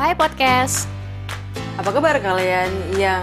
[0.00, 0.88] Hai podcast.
[1.76, 3.20] Apa kabar kalian yang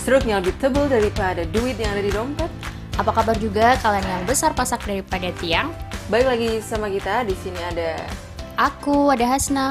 [0.00, 2.48] struknya lebih tebal daripada duit yang ada di dompet?
[2.96, 5.68] Apa kabar juga kalian yang besar pasak daripada tiang?
[6.08, 8.08] Baik lagi sama kita di sini ada
[8.56, 9.68] Aku ada Hasna.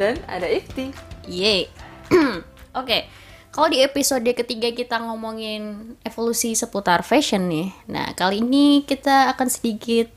[0.00, 0.96] dan ada Ifti.
[1.28, 1.68] Yeay.
[2.80, 3.04] Oke.
[3.52, 7.68] Kalau di episode ketiga kita ngomongin evolusi seputar fashion nih.
[7.92, 10.08] Nah, kali ini kita akan sedikit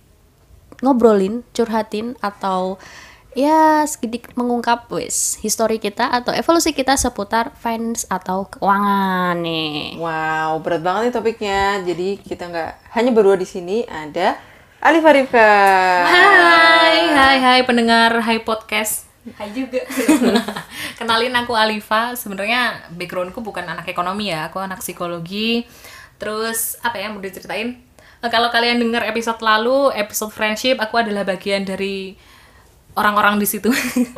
[0.79, 2.79] ngobrolin, curhatin atau
[3.37, 10.01] ya sedikit mengungkap wis histori kita atau evolusi kita seputar finance atau keuangan nih.
[10.01, 11.61] Wow, berat banget nih topiknya.
[11.85, 14.33] Jadi kita nggak hanya berdua di sini, ada
[14.81, 15.51] Alif Arifka.
[16.07, 19.05] Hai, hai, hai pendengar, hai podcast.
[19.35, 19.83] Hai juga.
[20.99, 22.15] Kenalin aku Alifa.
[22.15, 25.67] Sebenarnya backgroundku bukan anak ekonomi ya, aku anak psikologi.
[26.17, 27.75] Terus apa ya mau diceritain?
[28.23, 32.15] Eh, Kalau kalian dengar episode lalu, episode friendship, aku adalah bagian dari
[32.93, 33.69] orang-orang di situ.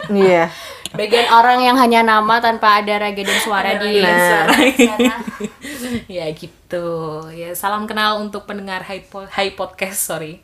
[0.08, 0.52] Iya.
[0.98, 4.44] Bagian orang yang hanya nama tanpa ada raga dan suara di Nah.
[6.20, 6.88] ya gitu.
[7.32, 10.44] Ya salam kenal untuk pendengar Hai, Po- Hai podcast, sorry.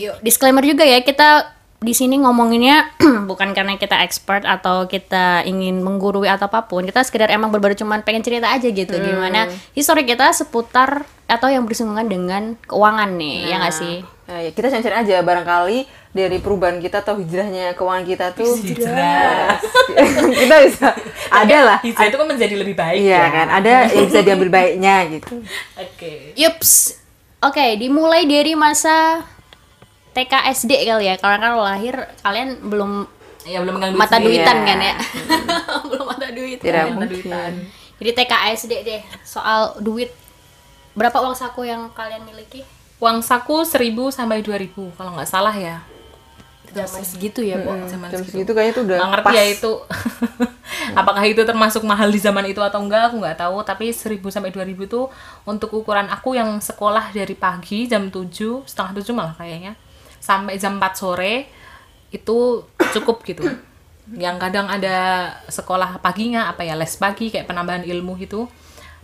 [0.00, 2.94] Yuk, disclaimer juga ya, kita di sini ngomonginnya
[3.30, 6.86] bukan karena kita expert atau kita ingin menggurui atau apa pun.
[6.88, 11.64] Kita sekedar emang berbeda cuman pengen cerita aja gitu gimana histori kita seputar atau yang
[11.64, 14.04] bersinggungan dengan keuangan nih, ya nggak sih?
[14.22, 15.78] Nah, ya, kita sharing aja barangkali
[16.10, 19.56] dari perubahan kita atau hijrahnya keuangan kita tuh Hijrah.
[20.40, 20.88] kita bisa
[21.28, 21.78] ada lah.
[21.80, 23.24] Hijrah itu kan menjadi lebih baik Iya ya.
[23.28, 25.40] kan, ada yang bisa diambil baiknya gitu.
[25.74, 26.36] Oke.
[26.36, 27.00] Yups.
[27.42, 29.26] Oke, dimulai dari masa
[30.12, 31.16] TK SD kali ya.
[31.16, 32.92] Karena kan lahir kalian belum
[33.42, 34.66] Ya belum duit mata duitan Iya.
[34.70, 34.94] kan ya.
[35.82, 36.58] belum mata duit.
[36.62, 37.10] Tidak Mata mungkin.
[37.10, 37.52] duitan.
[37.98, 40.14] Jadi TK SD deh soal duit.
[40.92, 42.62] Berapa uang saku yang kalian miliki?
[43.00, 45.80] Uang saku 1000 sampai 2000 kalau nggak salah ya.
[46.72, 47.76] Zaman segitu ya, Bu.
[47.84, 48.32] Zaman Jam segitu.
[48.32, 49.34] segitu kayaknya tuh udah Nggak ngerti pas.
[49.36, 49.72] ya itu.
[51.00, 54.48] Apakah itu termasuk mahal di zaman itu atau enggak aku nggak tahu, tapi 1000 sampai
[54.52, 55.00] 2000 itu
[55.44, 59.76] untuk ukuran aku yang sekolah dari pagi jam 7, setengah 7 malah kayaknya
[60.16, 61.44] sampai jam 4 sore
[62.08, 62.64] itu
[62.96, 63.44] cukup gitu.
[64.16, 64.96] Yang kadang ada
[65.52, 68.48] sekolah paginya apa ya les pagi kayak penambahan ilmu gitu.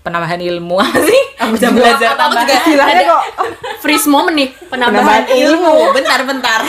[0.08, 1.22] Penambahan ilmu apa sih?
[1.54, 2.48] Jam belajar tambahan.
[2.48, 3.22] Istilahnya kok
[3.82, 5.74] Freeze moment nih, Penambahan penambahan, ilmu.
[5.96, 6.60] Bentar, bentar.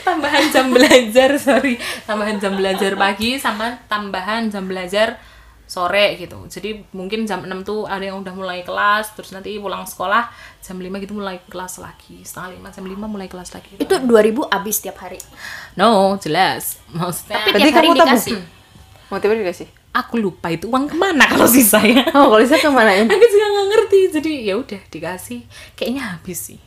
[0.00, 1.74] tambahan jam belajar sorry
[2.04, 5.16] tambahan jam belajar pagi sama tambahan jam belajar
[5.64, 9.82] sore gitu jadi mungkin jam 6 tuh ada yang udah mulai kelas terus nanti pulang
[9.82, 10.28] sekolah
[10.60, 14.44] jam 5 gitu mulai kelas lagi setengah lima jam 5 mulai kelas lagi Itu 2000
[14.46, 15.16] habis tiap hari.
[15.74, 18.12] no jelas maksudnya Tapi tiap hari kamu tabung?
[18.12, 18.38] dikasih.
[19.08, 19.68] mau tiba dikasih.
[19.94, 23.06] Aku lupa itu uang ke mana kalau sisanya Oh, kalau bisa ke mana ya?
[23.06, 25.40] aku juga nggak ngerti jadi ya udah dikasih
[25.78, 26.60] kayaknya habis sih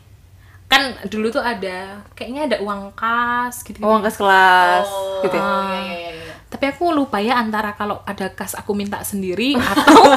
[0.68, 4.88] kan dulu tuh ada kayaknya ada uang kas gitu, Uang kas kelas
[5.24, 5.44] gitu ya.
[5.44, 6.28] Oh.
[6.48, 10.16] Tapi aku lupa ya antara kalau ada kas aku minta sendiri atau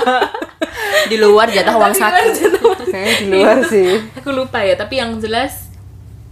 [1.10, 2.27] Di luar jatah uang saku.
[2.91, 3.98] Kayaknya di luar sih.
[4.15, 4.75] aku lupa ya.
[4.78, 5.71] Tapi yang jelas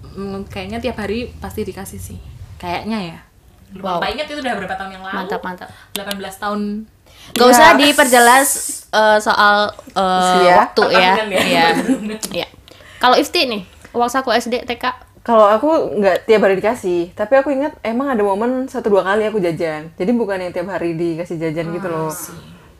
[0.02, 2.18] mm, kayaknya tiap hari pasti dikasih sih.
[2.58, 3.18] Kayaknya ya.
[3.76, 4.00] Wow.
[4.00, 5.14] Lupa ingat itu udah berapa tahun yang lalu?
[5.14, 5.68] Mantap, mantap.
[5.92, 6.60] 18 tahun.
[7.28, 7.52] Gak Ya.
[7.52, 8.48] usah diperjelas
[8.88, 9.56] eh, soal
[9.92, 10.54] eh, Usia.
[10.58, 11.12] waktu ya.
[11.12, 11.40] Pertanyaan ya.
[11.44, 11.66] Iya.
[12.32, 12.46] Iya.
[12.96, 13.62] Kalau Ifti nih,
[13.92, 14.84] uang saku SD TK
[15.20, 19.28] Kalau aku nggak tiap hari dikasih, tapi aku ingat emang ada momen satu dua kali
[19.28, 19.92] aku jajan.
[19.92, 22.08] Jadi bukan yang tiap hari dikasih jajan gitu loh.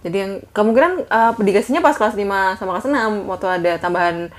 [0.01, 2.25] Jadi yang kemungkinan uh, dikasihnya pas kelas 5
[2.57, 4.33] sama kelas 6 waktu ada tambahan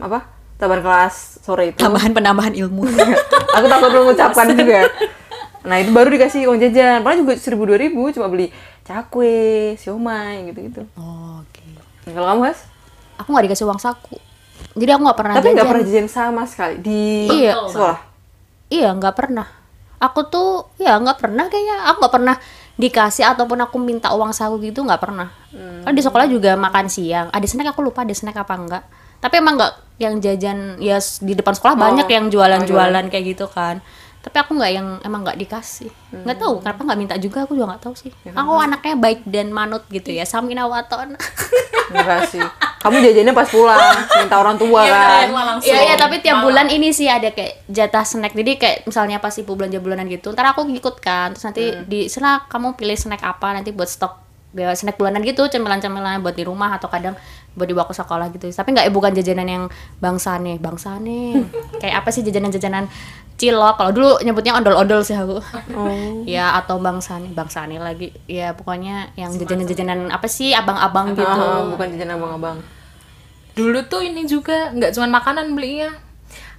[0.00, 0.24] apa?
[0.56, 1.14] Tambahan kelas
[1.44, 1.76] sore itu.
[1.76, 2.88] tambahan penambahan ilmu.
[3.60, 4.88] aku takut mengucapkan juga.
[5.62, 7.06] Nah, itu baru dikasih uang jajan.
[7.06, 8.50] Padahal juga 1000 2000 cuma beli
[8.82, 10.82] cakwe, siomay gitu-gitu.
[10.98, 11.62] Oke.
[12.06, 12.66] Kalau kamu, Mas?
[13.22, 14.18] Aku nggak dikasih uang saku.
[14.72, 17.52] Jadi aku nggak pernah Tapi nggak pernah jajan sama sekali di Iya.
[17.68, 17.98] sekolah.
[18.72, 19.46] Iya, nggak pernah.
[20.02, 21.92] Aku tuh ya nggak pernah kayaknya.
[21.92, 22.36] Aku nggak pernah
[22.74, 25.30] dikasih ataupun aku minta uang saku gitu nggak pernah.
[25.86, 27.30] Kan di sekolah juga makan siang.
[27.30, 28.82] Ada snack aku lupa ada snack apa enggak.
[29.22, 29.72] Tapi emang nggak
[30.02, 33.78] yang jajan ya di depan sekolah banyak yang jualan-jualan kayak gitu kan.
[34.22, 35.90] Tapi aku nggak yang emang nggak dikasih.
[36.14, 38.10] Nggak tahu kenapa nggak minta juga aku juga nggak tahu sih.
[38.30, 40.22] Aku anaknya baik dan manut gitu ya.
[40.22, 41.18] Samina waton.
[41.92, 42.40] Enggak sih.
[42.82, 45.26] Kamu jajannya pas pulang, minta orang tua kan.
[45.30, 45.70] langsung.
[45.70, 49.34] Iya iya tapi tiap bulan ini sih ada kayak jatah snack jadi kayak misalnya pas
[49.38, 53.22] ibu belanja bulanan gitu ntar aku ngikut kan terus nanti di sana kamu pilih snack
[53.22, 54.21] apa nanti buat stok ya,
[54.52, 57.16] snack bulanan gitu cemilan-cemilan buat di rumah atau kadang
[57.56, 58.48] buat dibawa ke sekolah gitu.
[58.48, 59.64] Tapi nggak bukan jajanan yang
[59.98, 61.40] bangsa nih bangsa nih
[61.80, 62.84] kayak apa sih jajanan-jajanan
[63.40, 63.74] cilok?
[63.80, 65.40] Kalau dulu nyebutnya ondol-ondol sih aku.
[66.28, 68.08] Ya atau bangsa nih bangsa nih lagi.
[68.28, 70.52] Ya pokoknya yang jajanan-jajanan apa sih?
[70.52, 71.24] Abang-abang gitu.
[71.26, 72.60] Oh, bukan jajan abang-abang.
[73.52, 75.92] Dulu tuh ini juga nggak cuma makanan belinya.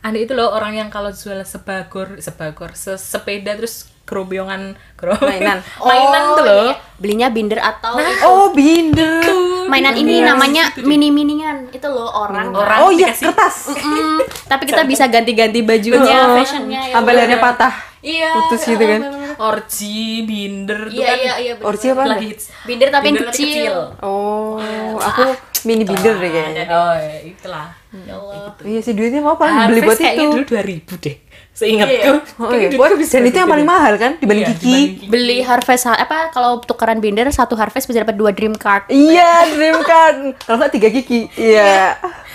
[0.04, 4.62] Ada itu loh orang yang kalau jual sebagor, sebagor, se- sepeda terus gerobongan
[4.94, 5.64] gero- Mainan.
[5.80, 6.76] mainan tuh loh iya.
[6.94, 8.24] Belinya binder atau itu.
[8.24, 9.20] Oh, binder.
[9.66, 11.68] mainan ini namanya mini-minian.
[11.68, 12.52] Itu loh orang.
[12.52, 13.76] Orang Oh iya, dikasih- kertas.
[13.76, 16.94] Mm, tapi kita bisa ganti-ganti bajunya, fashionnya ya.
[16.96, 17.74] Sampai lehernya patah.
[18.00, 18.32] Iya.
[18.38, 19.02] Putus gitu kan.
[19.34, 21.54] orji binder tuh Iya, kan iya, iya.
[21.56, 21.66] bener.
[21.66, 22.04] Orci apa?
[22.06, 23.74] lagi hits Binder tapi yang Binder kecil.
[24.00, 24.62] Oh,
[24.94, 25.24] aku
[25.64, 26.64] mini binder deh kayaknya.
[26.70, 27.68] oh ya, itulah
[28.00, 28.54] Ya Allah.
[28.60, 30.22] Iya sih duitnya mau paling beli buat itu.
[30.24, 31.16] dulu 2000 deh
[31.54, 34.66] seingatku Oh iya, Wah, dan itu yang paling mahal kan dibanding Iya, Kiki.
[34.66, 38.90] dibanding Beli harvest apa kalau tukeran binder satu harvest bisa dapat dua dream card.
[38.90, 40.34] Iya, dream card.
[40.42, 41.30] Kalau nggak tiga Kiki.
[41.36, 41.94] Iya.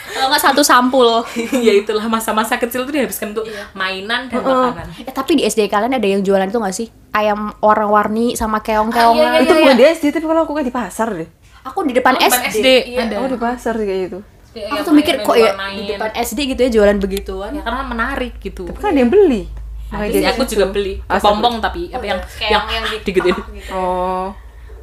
[0.09, 1.27] Kalau nggak satu sampul.
[1.67, 3.45] ya itulah masa-masa kecil tuh dihabiskan untuk
[3.75, 6.89] mainan dan makanan Eh, tapi di SD kalian ada yang jualan itu nggak sih?
[7.11, 9.19] Ayam warna-warni sama keong-keongan.
[9.19, 11.29] Ah, iya, itu bukan di SD, tapi kalau aku kayak di pasar deh.
[11.67, 12.55] Aku di depan, Depan SD.
[12.55, 14.19] SD ada Oh, di pasar sih kayak gitu.
[14.51, 17.51] Aku tuh mikir kok ya di depan SD gitu ya jualan begituan.
[17.53, 19.43] ya karena menarik gitu Tapi kan ada yang beli.
[19.89, 20.53] Ada Makanya sih, jadi aku gitu.
[20.53, 21.23] juga beli Astagfirullah.
[21.23, 23.37] pompong tapi apa yang Keong yang, yang di- digituin
[23.69, 24.29] Oh.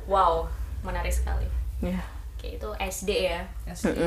[0.05, 0.33] Wow,
[0.81, 1.45] menarik sekali.
[1.79, 1.97] Ya.
[2.31, 3.41] Oke, itu SD ya.
[3.67, 3.97] SD.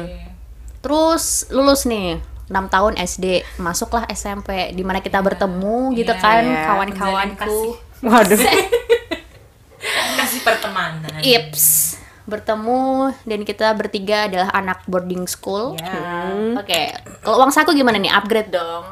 [0.79, 3.27] Terus lulus nih 6 tahun SD,
[3.59, 6.65] masuklah SMP di mana kita bertemu gitu Iya, kan iya.
[6.65, 7.77] kawan-kawanku.
[8.01, 8.39] Waduh.
[10.19, 11.99] kasih pertemanan Ips
[12.29, 12.85] bertemu
[13.25, 15.73] dan kita bertiga adalah anak boarding school.
[15.75, 18.13] ya Oke, kalau uang saku gimana nih?
[18.13, 18.85] Upgrade dong.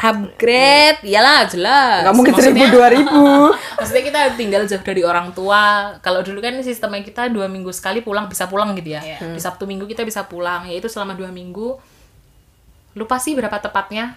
[0.00, 3.24] upgrade iyalah jelas Nggak mungkin seribu Maksudnya- dua ribu.
[3.76, 5.62] maksudnya kita tinggal jauh dari orang tua
[6.00, 9.18] kalau dulu kan sistemnya kita dua minggu sekali pulang bisa pulang gitu ya Iya.
[9.28, 11.76] di sabtu minggu kita bisa pulang yaitu selama dua minggu
[12.90, 14.16] lupa sih berapa tepatnya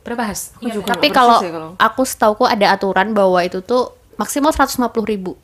[0.00, 0.86] berapa has nggak?
[0.88, 5.34] Tapi kalau ya kalau- aku setauku ada aturan bahwa itu tuh maksimal 150.000 ribu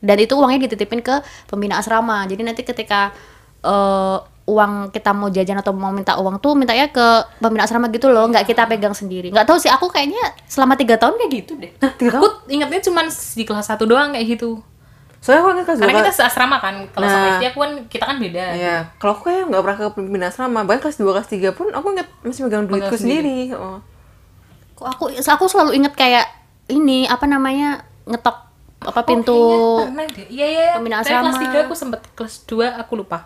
[0.00, 2.24] dan itu uangnya dititipin ke pembina asrama.
[2.24, 3.12] Jadi nanti ketika
[3.60, 7.06] eh, uang kita mau jajan atau mau minta uang tuh mintanya ke
[7.38, 9.30] pembina asrama gitu loh, nggak kita pegang sendiri.
[9.30, 11.70] Nggak tahu sih aku kayaknya selama tiga tahun kayak gitu deh.
[11.94, 12.50] Tiga aku tahun.
[12.50, 14.58] ingatnya cuma di kelas satu doang kayak gitu
[15.20, 16.00] Soalnya aku kelas karena dua.
[16.00, 17.36] kita seasrama kan kalau sama Nah.
[17.36, 20.60] SD aku kan kita kan beda Iya, kalau aku kayak nggak pernah ke pemimpin asrama.
[20.64, 23.52] Bahkan kelas 2, kelas 3 pun aku ingat masih megang duitku sendiri.
[23.52, 23.60] sendiri.
[23.60, 23.78] Oh.
[24.74, 26.24] Kok aku aku selalu inget kayak
[26.66, 28.49] ini apa namanya ngetok
[28.90, 30.26] apa pintu Oh, deh.
[30.26, 30.66] Iya, iya.
[30.74, 31.52] pembina Tapi kelas asrama.
[31.54, 33.18] 3 aku sempet kelas 2 aku lupa.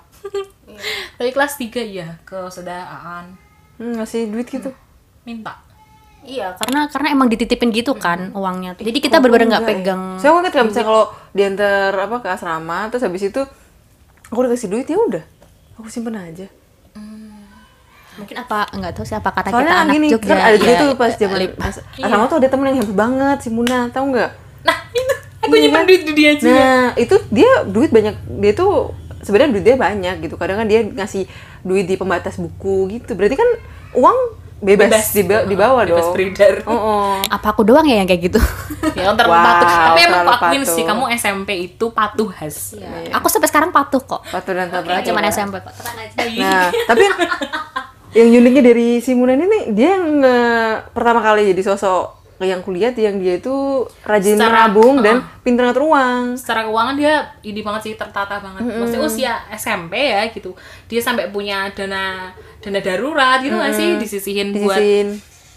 [1.14, 3.26] Tapi kelas 3 iya ke saudara Aan
[3.74, 4.70] Hmm, ngasih duit gitu.
[5.22, 5.58] minta.
[6.20, 8.72] Iya, karena karena emang dititipin gitu kan uangnya.
[8.74, 9.80] Jadi kita benar-benar nggak Enggak ya.
[9.80, 10.02] pegang.
[10.16, 13.40] Saya aku ingat kalau misalnya kalau diantar apa ke asrama terus habis itu
[14.24, 15.24] aku udah kasih duit ya udah.
[15.74, 16.48] Aku simpen aja.
[18.14, 20.30] Mungkin apa nggak tahu sih apa karena kita Soalnya anak gini, Jogja.
[20.30, 23.38] kan ada juga ya, tuh pas zaman as- asrama tuh ada temen yang happy banget
[23.40, 24.30] si Muna, tahu nggak?
[24.62, 25.86] Nah, itu aku Iya nyimpan kan?
[25.86, 26.54] duit di dia juga.
[26.54, 28.72] Nah, itu dia duit banyak, dia tuh
[29.18, 30.34] sebenarnya duit dia banyak gitu.
[30.34, 31.24] Kadang kan dia ngasih
[31.60, 33.12] duit di pembatas buku gitu.
[33.12, 33.48] Berarti kan
[33.94, 34.18] uang
[34.56, 35.28] bebas, Bebas gitu.
[35.44, 36.12] dibawa Bebas dong.
[36.12, 36.54] beredar.
[36.64, 37.12] Oh, oh.
[37.22, 38.40] Apa aku doang ya yang kayak gitu?
[38.96, 39.68] ya ntar Wow, patuh.
[39.68, 40.72] Tapi emang terlalu aku akuin patuh.
[40.72, 42.56] sih kamu SMP itu patuh has.
[43.12, 44.24] Aku sampai sekarang patuh kok.
[44.24, 45.04] Patuh dan Nggak tabrakan.
[45.04, 45.72] cuma SMP kok.
[45.74, 46.16] Tenang aja.
[46.40, 47.04] Nah, tapi
[48.14, 52.98] yang uniknya dari si Munan ini dia yang nge- pertama kali jadi sosok yang kulihat
[52.98, 53.54] yang dia itu
[54.02, 56.34] rajin Secara- menabung dan pintar ngatur uang.
[56.34, 58.66] Secara keuangan dia ini banget sih tertata banget.
[58.66, 60.50] Maksudnya usia SMP ya gitu.
[60.90, 65.08] Dia sampai punya dana dana darurat gitu nggak sih disisihin buat Disisihin.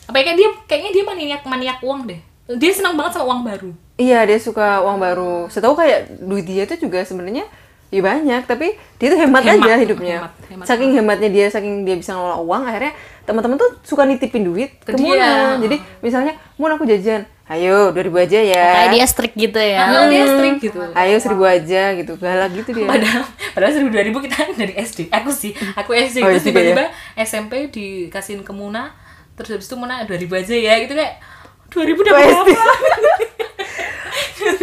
[0.08, 2.22] apa ya kayak dia kayaknya dia maniak maniak uang deh.
[2.48, 3.72] Dia senang banget sama uang baru.
[3.98, 5.50] Iya, dia suka uang baru.
[5.50, 7.44] Setahu kayak duit dia itu juga sebenarnya
[7.88, 8.68] ya banyak, tapi
[8.98, 10.16] dia tuh hemat, Hemat, aja hidupnya.
[10.20, 12.92] hemat, hemat saking hematnya dia, saking dia bisa ngelola uang, akhirnya
[13.24, 15.16] teman-teman tuh suka nitipin duit ke, Ke Muna.
[15.16, 15.32] dia.
[15.62, 18.66] Jadi misalnya, Mun aku jajan, ayo 2000 aja ya.
[18.74, 19.80] Kayak dia strict gitu ya.
[19.84, 20.80] Padahal dia strict gitu.
[20.92, 22.88] Ayo 1000 aja gitu, galak gitu dia.
[22.88, 25.08] Padahal padahal seribu dua ribu kita dari SD.
[25.10, 26.48] Aku sih, aku SD Oh, terus ya?
[26.52, 26.84] tiba-tiba
[27.18, 28.92] SMP dikasihin ke Muna,
[29.34, 31.24] terus habis itu Muna dua ribu aja ya gitu kayak
[31.68, 32.48] dua ribu dapat apa?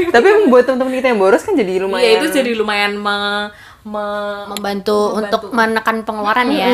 [0.15, 2.05] Tapi emang buat teman-teman kita yang boros kan jadi lumayan.
[2.05, 3.17] Iya itu jadi lumayan me,
[3.85, 6.73] me- Membantu, untuk menekan pengeluaran ya.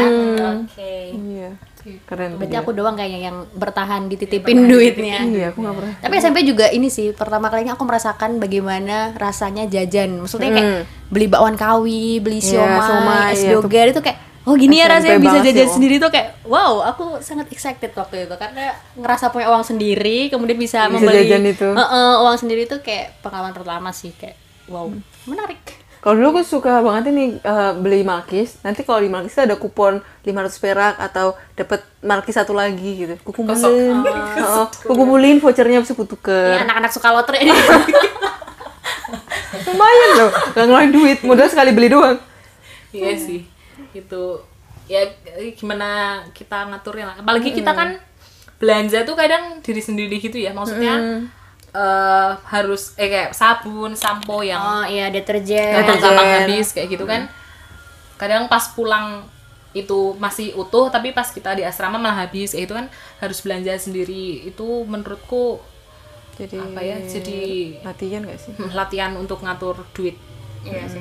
[0.62, 0.94] Oke.
[1.14, 1.50] Iya.
[1.80, 2.36] Keren.
[2.36, 5.24] Berarti aku doang kayaknya yang bertahan dititipin duitnya.
[5.24, 5.94] Iya, aku gak pernah.
[6.04, 10.20] Tapi SMP juga ini sih pertama kalinya aku merasakan bagaimana rasanya jajan.
[10.20, 10.68] Maksudnya kayak
[11.08, 14.18] beli bakwan kawi, beli Iya, siomay, siomay, es iya, doger itu kayak
[14.50, 15.74] oh gini ya rasanya bisa jajan Om.
[15.78, 20.58] sendiri tuh kayak wow, aku sangat excited waktu itu karena ngerasa punya uang sendiri, kemudian
[20.58, 21.68] bisa, Bisa membeli jajan itu.
[21.70, 24.34] Heeh, uang sendiri tuh kayak pengalaman pertama sih kayak
[24.66, 24.90] wow,
[25.30, 25.62] menarik.
[26.00, 28.64] Kalau dulu aku suka banget ini eh, beli Malkis.
[28.64, 33.14] Nanti kalau di Malkis tuh ada kupon 500 perak atau dapat Malkis satu lagi gitu.
[33.20, 34.00] Ku kumpulin.
[34.88, 36.56] Kumpulin vouchernya bisa ku Ini tuker.
[36.56, 37.52] anak-anak suka lotre ini.
[39.68, 40.30] Lumayan loh.
[40.56, 42.16] Gak ngeluarin duit, modal sekali beli doang.
[42.96, 43.46] Iya sih.
[43.94, 44.42] Itu
[44.90, 45.06] ya
[45.54, 47.16] gimana kita ngaturnya lah.
[47.22, 47.96] Apalagi kita kan
[48.60, 50.52] belanja tuh kadang diri sendiri gitu ya.
[50.52, 50.94] Maksudnya
[51.70, 55.86] eh, harus eh kayak sabun, sampo yang Oh iya deterjen.
[55.86, 57.30] gampang habis kayak gitu kan.
[58.18, 59.24] Kadang pas pulang
[59.70, 62.86] itu masih utuh tapi pas kita di asrama malah habis kayak itu kan
[63.22, 65.62] harus belanja sendiri itu menurutku
[66.34, 67.40] Jadi apa ya jadi
[67.86, 68.52] latihan gak sih?
[68.58, 70.18] hmm, latihan untuk ngatur duit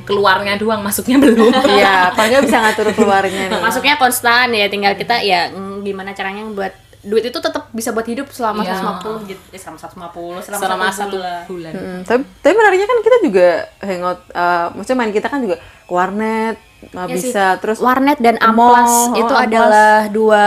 [0.01, 3.59] keluarnya doang masuknya belum Iya, paling nggak bisa ngatur keluarnya nih.
[3.59, 8.03] Masuknya konstan ya, tinggal kita ya mm, gimana caranya buat duit itu tetap bisa buat
[8.03, 8.75] hidup selama Iya.
[8.75, 9.39] 150 gitu.
[9.49, 11.41] Eh, selama 150, selama, selama satu satu bulan.
[11.45, 13.47] bulan Mm, tapi, tapi menariknya kan kita juga
[13.79, 17.21] hangout, uh, maksudnya main kita kan juga ke warnet, nggak Ya sih.
[17.25, 19.45] bisa, terus Warnet dan Mall, Amplas oh, itu Amplas.
[19.45, 20.45] adalah dua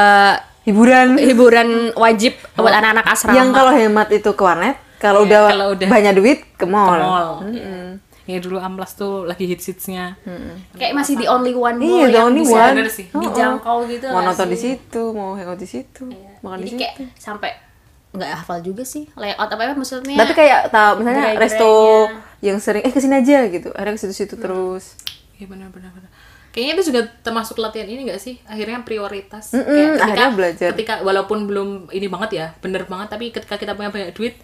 [0.63, 1.09] hiburan.
[1.19, 3.35] hiburan wajib buat anak-anak asrama.
[3.35, 6.89] Yang kalau hemat itu ke warnet, kalau Iya, udah, kalau udah banyak duit ke mall.
[6.91, 7.71] ke mall ya
[8.25, 10.15] dulu amplas tuh lagi hits hitsnya
[10.73, 12.71] kayak masih di only one Iya, mall the yang only bisa one.
[12.73, 13.07] bener sih.
[13.09, 14.53] dijangkau gitu Mau nggak nonton sih?
[14.53, 16.05] di situ, mau hangout di situ,
[16.39, 16.79] makan di Jadi situ.
[16.79, 17.51] kayak sampai
[18.13, 20.17] nggak hafal juga sih layout apa apa maksudnya.
[20.17, 21.71] Tapi kayak tahu misalnya resto
[22.41, 24.95] yang sering eh ke sini aja gitu, akhirnya ke situ-situ terus.
[25.35, 26.11] Iya benar benar benar.
[26.49, 28.37] Kayaknya itu juga termasuk latihan ini gak sih?
[28.45, 29.51] Akhirnya prioritas.
[29.51, 30.69] Mm-mm, Kayak ketika, akhirnya belajar.
[30.71, 33.09] Ketika walaupun belum ini banget ya, bener banget.
[33.09, 34.37] Tapi ketika kita punya banyak duit,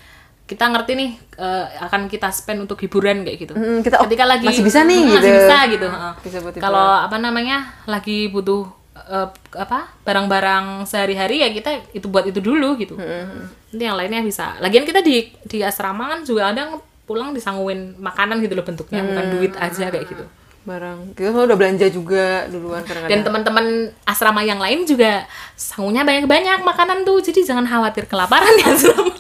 [0.49, 3.53] kita ngerti nih eh, akan kita spend untuk hiburan kayak gitu.
[3.53, 5.39] Mm, kita, oh, ketika lagi masih bisa nih, Mm, masih gitu.
[5.39, 5.87] bisa gitu.
[5.87, 6.13] heeh.
[6.25, 6.65] Bisa buat hiburan.
[6.65, 8.65] Kalau apa namanya lagi butuh
[8.99, 12.97] eh, apa barang-barang sehari-hari ya kita itu buat itu dulu gitu.
[12.97, 14.57] Nanti yang lainnya bisa.
[14.59, 16.73] Lagian kita di di asrama kan juga ada yang
[17.05, 20.25] pulang disanguin makanan gitu loh bentuknya, bukan duit aja kayak gitu.
[20.61, 23.25] barang kita semua udah belanja juga duluan dan kadang-kadang.
[23.25, 23.67] teman-teman
[24.05, 25.25] asrama yang lain juga
[25.57, 29.17] sangunya banyak-banyak makanan tuh jadi jangan khawatir kelaparan ya asrama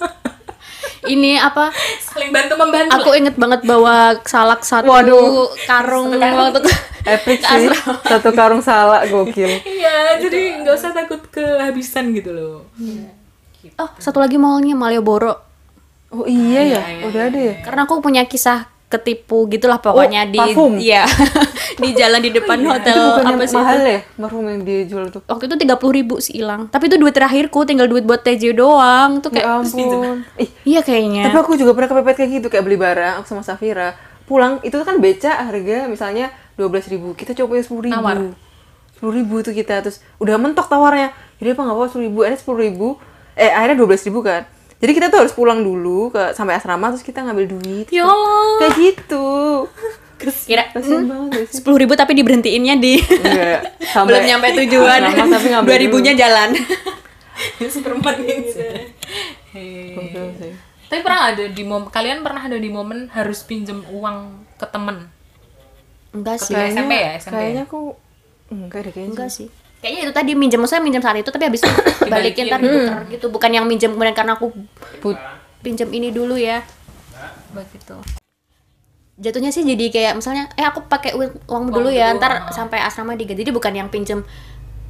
[1.09, 1.73] ini apa?
[1.99, 5.51] saling bantu membantu Aku inget banget bawa salak satu Waduh.
[5.65, 6.69] karung waktu.
[7.03, 7.73] Epic sih,
[8.05, 9.49] satu karung salak gokil.
[9.65, 12.69] iya jadi nggak usah takut kehabisan gitu loh
[13.75, 15.35] Oh, satu lagi mallnya Malioboro.
[16.09, 17.55] Oh iya ya, udah ada ya.
[17.61, 20.73] Karena aku punya kisah ketipu gitulah pokoknya Oh, di parfum?
[20.77, 21.05] iya
[21.83, 23.91] di jalan di depan hotel Itu apa sih mahal itu?
[23.91, 25.21] ya, parfum yang dijual tuh.
[25.25, 28.53] waktu itu tiga puluh ribu sih hilang tapi itu duit terakhirku tinggal duit buat TJ
[28.55, 30.17] doang tuh Ya kayak ampun.
[30.35, 33.43] Ih, iya kayaknya tapi aku juga pernah kepepet kayak gitu, kayak beli barang aku sama
[33.43, 33.93] Safira.
[34.25, 37.95] Pulang itu kan beca harga misalnya 12.000 ribu, kita coba sepuluh ribu.
[37.95, 38.17] Nawar.
[38.91, 41.13] Sepuluh ribu tuh kita terus udah mentok tawarnya.
[41.37, 42.89] Jadi apa nggak apa sepuluh ribu, akhirnya sepuluh ribu,
[43.35, 44.43] eh akhirnya dua ribu kan.
[44.79, 47.87] Jadi kita tuh harus pulang dulu ke sampai asrama terus kita ngambil duit.
[47.89, 49.27] ya Allah Kayak gitu.
[50.19, 50.35] kira
[50.75, 50.99] sih?
[51.49, 53.79] sepuluh ribu tapi diberhentiinnya di Enggak.
[53.95, 55.01] belum nyampe tujuan
[55.63, 56.59] dua ribunya jalan
[57.71, 58.67] seperempat gitu
[59.95, 60.53] Gokil sih.
[60.91, 64.19] tapi pernah ada di momen kalian pernah ada di momen harus pinjem uang
[64.59, 65.07] ke temen
[66.11, 67.39] enggak sih SMP ya, SMP ya?
[67.39, 67.81] Kayaknya aku
[68.51, 69.11] enggak deh kayaknya.
[69.15, 71.73] enggak sih kayaknya itu tadi minjem maksudnya minjem saat itu tapi habis itu
[72.13, 73.27] balikin ntar ditukar gitu.
[73.29, 74.51] Bukan yang minjem kemudian karena aku
[74.99, 75.21] Put-
[75.61, 76.63] pinjam ini dulu ya.
[77.53, 77.99] Begitu
[79.19, 81.11] jatuhnya sih jadi kayak misalnya eh aku pakai
[81.51, 83.43] uang dulu ya ntar sampai asrama diganti.
[83.43, 84.23] Jadi bukan yang pinjem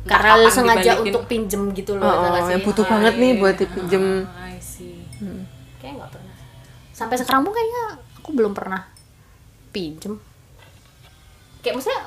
[0.04, 1.04] karena kapan sengaja dibalikin.
[1.08, 2.52] untuk pinjem gitu Oh, loh oh, sih?
[2.56, 4.04] yang butuh banget nih buat dipinjem.
[4.28, 5.04] I see.
[5.80, 6.36] kayak nggak pernah.
[6.92, 7.84] Sampai sekarang pun kayaknya
[8.20, 8.84] aku belum pernah
[9.72, 10.20] pinjem.
[11.60, 12.00] Kayak maksudnya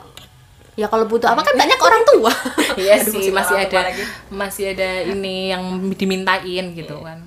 [0.81, 2.33] ya kalau butuh apa kan tanya ke orang tua.
[2.81, 3.93] Iya sih masih ada
[4.31, 5.61] masih ada ini yang
[5.93, 7.21] dimintain gitu kan.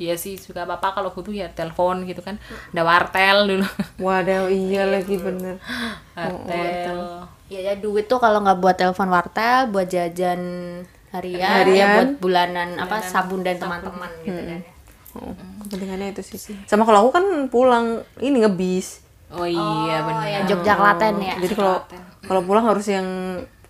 [0.00, 2.42] Iya sih juga apa apa kalau butuh ya telepon gitu kan.
[2.74, 3.66] Ada wartel dulu.
[4.04, 5.60] Waduh, iya lagi bener.
[6.16, 7.30] wartel.
[7.52, 10.40] Ya, ya duit tuh kalau nggak buat telepon wartel buat jajan
[11.10, 11.90] harian, ya Harian.
[11.94, 14.60] buat bulanan apa sabun dan teman-teman gitu kan.
[15.18, 15.34] Oh,
[15.66, 16.54] kepentingannya itu sih.
[16.70, 19.06] Sama kalau aku kan pulang ini ngebis.
[19.30, 21.38] oh iya benar ya Jogja Klaten ya.
[21.38, 21.78] Jadi kalau
[22.24, 23.06] kalau pulang harus yang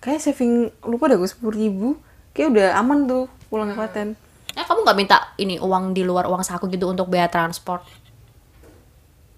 [0.01, 1.87] kayak saving lupa dah gue sepuluh ribu,
[2.35, 4.15] kayak udah aman tuh pulang ke Klaten.
[4.51, 7.87] eh kamu nggak minta ini uang di luar uang saku gitu untuk biaya transport?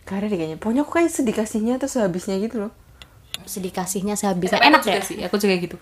[0.03, 0.57] Gak ada deh kayaknya.
[0.57, 2.73] Pokoknya aku kayak sedikasihnya terus habisnya gitu loh.
[3.43, 4.61] sedih kasihnya sehabisnya.
[4.61, 5.03] Tapi enak juga ya?
[5.03, 5.75] sih aku juga gitu.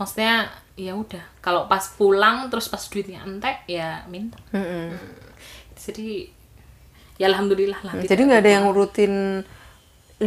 [0.00, 1.22] Maksudnya ya udah.
[1.38, 4.36] Kalau pas pulang terus pas duitnya entek ya minta.
[4.50, 4.98] Mm-mm.
[5.74, 6.26] jadi
[7.20, 9.44] ya alhamdulillah lah Jadi nggak ada yang rutin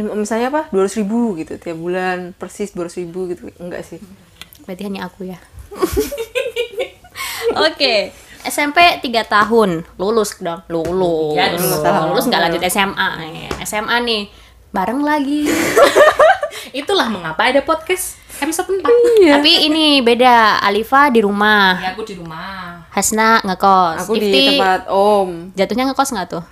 [0.02, 0.62] misalnya apa?
[0.70, 3.50] dua ribu gitu tiap bulan persis dua ribu gitu.
[3.58, 3.98] Enggak sih.
[4.64, 5.38] Berarti hanya aku ya.
[7.68, 8.12] Oke
[8.46, 9.82] SMP 3 tahun.
[9.98, 10.62] Lulus dong.
[10.70, 11.34] Lulus.
[11.34, 13.50] Ya, lulus, lulus nggak lanjut SMA nih.
[13.66, 14.22] SMA nih
[14.70, 15.48] bareng lagi.
[16.80, 20.62] Itulah mengapa ada podcast episode 4 tapi ini beda.
[20.62, 21.80] Alifa di rumah.
[21.82, 22.86] Ya aku di rumah.
[22.92, 24.06] Hasna ngekos.
[24.06, 25.50] Aku di Ifti tempat om.
[25.54, 26.44] jatuhnya ngekos nggak tuh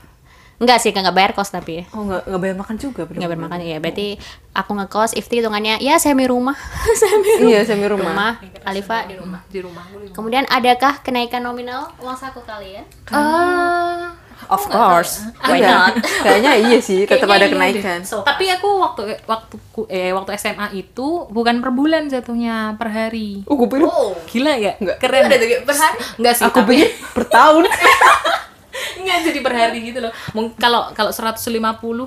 [0.56, 3.58] Enggak sih, nggak bayar kos tapi oh nggak nggak bayar makan juga nggak bayar makan
[3.60, 3.76] ya.
[3.76, 4.16] Berarti
[4.50, 6.56] aku ngekos, Ifti hitungannya ya semi rumah,
[7.00, 8.32] semi iya semi rumah rumah,
[8.64, 9.40] Alifa di rumah.
[9.46, 10.16] di rumah rumah.
[10.16, 12.88] Kemudian adakah kenaikan nominal uang saku kalian?
[13.12, 14.00] Eh,
[14.48, 15.68] of course why Enggak.
[15.68, 15.94] not
[16.24, 18.00] Kayaknya iya sih, tetap ada iya kenaikan.
[18.00, 18.24] deh.
[18.24, 19.54] Tapi aku waktu waktu
[19.92, 23.44] eh waktu SMA itu bukan per bulan jatuhnya per hari.
[23.44, 24.72] Oh, gue pikir oh Gila ya?
[24.80, 25.04] Enggak.
[25.04, 25.28] Keren.
[25.28, 25.96] Per hari?
[26.16, 27.68] Enggak sih, aku pikir per tahun.
[28.94, 30.12] enggak jadi per hari gitu loh.
[30.54, 31.50] Kalau kalau 150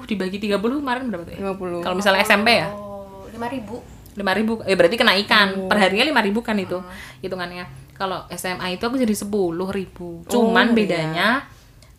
[0.06, 1.34] dibagi 30 kemarin berapa tuh?
[1.34, 1.40] ya?
[1.50, 1.82] 50.
[1.82, 2.68] Kalau misalnya SMP ya?
[2.70, 3.80] oh lima ribu
[4.12, 6.76] lima ribu eh berarti kenaikan perharinya lima ribu kan itu
[7.20, 11.48] hitungannya kalau SMA itu aku jadi sepuluh ribu cuman Oh, bedanya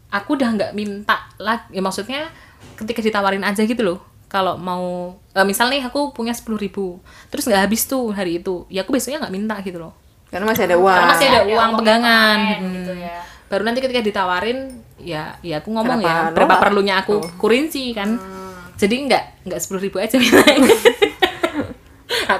[0.06, 2.28] aku udah nggak minta lagi ya maksudnya
[2.76, 7.48] ketika ditawarin aja gitu loh kalau mau eh, misal nih aku punya sepuluh ribu terus
[7.48, 9.96] nggak habis tuh hari itu ya aku besoknya nggak minta gitu loh
[10.28, 10.92] Karena masih ada uang.
[10.92, 12.72] karena masih ada Ada uang uang pegangan Hmm.
[12.76, 13.18] gitu ya.
[13.50, 16.62] Baru nanti ketika ditawarin ya ya aku ngomong Kenapa ya berapa nolak?
[16.62, 17.26] perlunya aku Oh.
[17.36, 18.14] kurinci kan.
[18.14, 18.72] Hmm.
[18.76, 20.70] jadi nggak nggak sepuluh ribu aja mintanya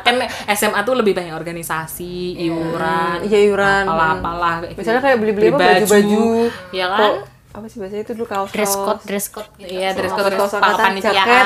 [0.00, 0.14] kan
[0.48, 3.84] SMA tuh lebih banyak organisasi iuran Iya, iuran.
[3.84, 6.22] apalah apalah kayak Misalnya kayak beli-beli apa baju-baju.
[6.70, 6.98] ya kan?
[7.00, 7.14] Kok,
[7.50, 9.50] apa sih bahasanya itu dulu kaos dress code dress code.
[9.56, 11.44] Gitu iya dress code kaos angkatan, jaket,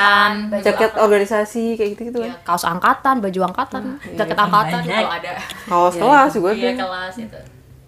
[0.61, 2.29] jaket organisasi kayak gitu gitu kan.
[2.29, 4.79] Ya, kaos angkatan baju angkatan jaket angkatan.
[4.79, 4.97] Banyak.
[4.99, 5.31] kalau ada.
[5.65, 7.39] Kaos kelas juga iya kelas itu.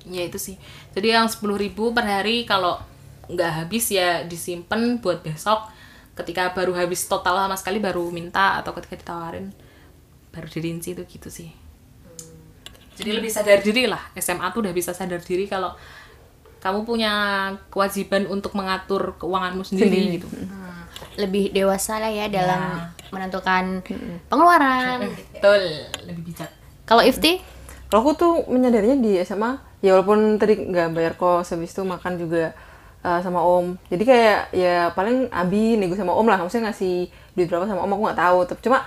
[0.07, 0.55] Ya itu sih
[0.97, 2.81] jadi yang sepuluh ribu per hari kalau
[3.29, 5.69] nggak habis ya disimpan buat besok.
[6.17, 9.53] Ketika baru habis total sama sekali baru minta atau ketika ditawarin
[10.33, 11.53] baru dirinci itu gitu sih.
[12.97, 14.01] Jadi lebih sadar diri lah.
[14.17, 15.77] SMA tuh udah bisa sadar diri kalau
[16.57, 17.13] kamu punya
[17.69, 20.25] kewajiban untuk mengatur keuanganmu sendiri, gitu.
[20.25, 20.89] Hmm,
[21.21, 23.85] lebih dewasa lah ya dalam menentukan
[24.25, 25.05] pengeluaran.
[25.13, 25.85] Betul.
[26.09, 26.49] Lebih bijak.
[26.89, 27.37] Kalau Ifti?
[27.93, 32.17] Kalau aku tuh menyadarinya di SMA, ya walaupun tadi nggak bayar kos, habis itu makan
[32.17, 32.53] juga
[33.05, 33.77] uh, sama om.
[33.89, 37.93] Jadi kayak ya paling abi nego sama om lah, maksudnya ngasih duit berapa sama om
[37.93, 38.39] aku nggak tahu.
[38.49, 38.79] Tapi cuma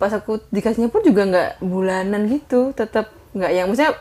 [0.00, 3.94] pas aku dikasihnya pun juga nggak bulanan gitu, tetap nggak yang maksudnya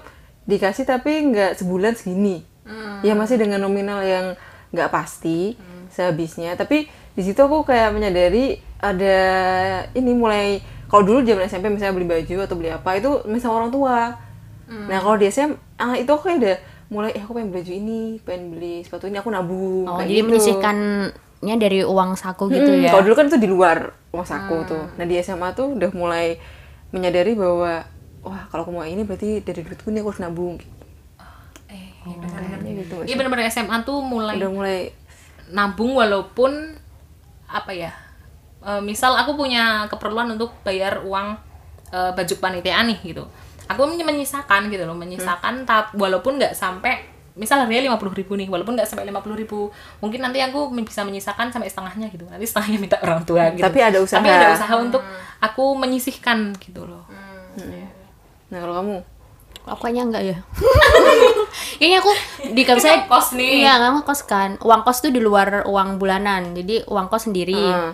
[0.47, 2.47] dikasih tapi nggak sebulan segini.
[3.01, 4.37] Ya masih dengan nominal yang
[4.69, 5.57] nggak pasti
[5.89, 6.53] sehabisnya.
[6.53, 6.85] Tapi
[7.17, 9.17] di situ aku kayak menyadari ada
[9.91, 13.71] ini mulai kalau dulu zaman SMP misalnya beli baju atau beli apa itu misalnya orang
[13.73, 13.97] tua.
[14.69, 16.57] Nah kalau di SMA ah, itu aku kayak udah
[16.89, 19.85] mulai eh aku pengen beli baju ini, pengen beli sepatu ini aku nabung.
[19.85, 20.27] oh kayak jadi gitu.
[20.29, 23.77] menyisihkannya dari uang saku gitu Mm, ya Kalau dulu kan itu di luar
[24.09, 24.83] uang saku tuh.
[24.97, 26.37] Nah di SMA tuh udah mulai
[26.89, 27.85] menyadari bahwa
[28.19, 30.57] wah kalau aku mau ini berarti dari duitku ini aku harus nabung.
[31.69, 32.95] eh Kayaknya gitu.
[33.05, 34.79] iya benar-benar SMA tuh mulai Udah mulai
[35.49, 36.77] nabung walaupun
[37.45, 37.91] apa ya
[38.61, 41.37] eh, misal aku punya keperluan untuk bayar uang
[41.89, 43.25] eh, baju panitiaan nih gitu
[43.69, 47.05] aku men- menyisakan gitu loh menyisakan tap walaupun nggak sampai
[47.39, 49.71] misal harganya lima puluh ribu nih walaupun nggak sampai lima puluh ribu
[50.03, 53.63] mungkin nanti aku bisa menyisakan sampai setengahnya gitu nanti setengahnya minta orang tua gitu.
[53.63, 54.19] Tapi ada usaha.
[54.19, 54.99] tapi ada usaha untuk
[55.39, 57.07] aku menyisihkan gitu loh.
[58.51, 58.95] Nah kalau kamu?
[59.69, 60.37] Aku kayaknya enggak ya.
[61.79, 62.11] Kayaknya aku
[62.57, 63.63] di kalau saya kos nih.
[63.63, 64.57] iya nggak kos kan.
[64.65, 67.55] Uang kos tuh di luar uang bulanan jadi uang kos sendiri.
[67.55, 67.93] Ah.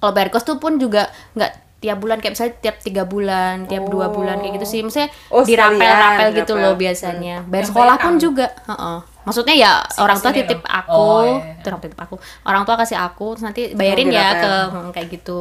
[0.00, 3.84] kalau bayar kos tuh pun juga nggak tiap bulan kayak misalnya tiap tiga bulan tiap
[3.86, 4.80] dua bulan kayak gitu sih.
[4.80, 6.64] Maksudnya Oh, dirapel-rapel gitu dirapel.
[6.64, 8.46] loh biasanya bayar Yang sekolah bayar pun juga.
[8.64, 8.98] Heeh.
[9.20, 10.68] maksudnya ya orang tua sini titip loh.
[10.70, 11.64] aku Oh, iya, iya.
[11.64, 12.14] orang titip aku.
[12.42, 15.38] Orang tua kasih aku terus nanti bayarin Oh, ya ke hmm, kayak gitu.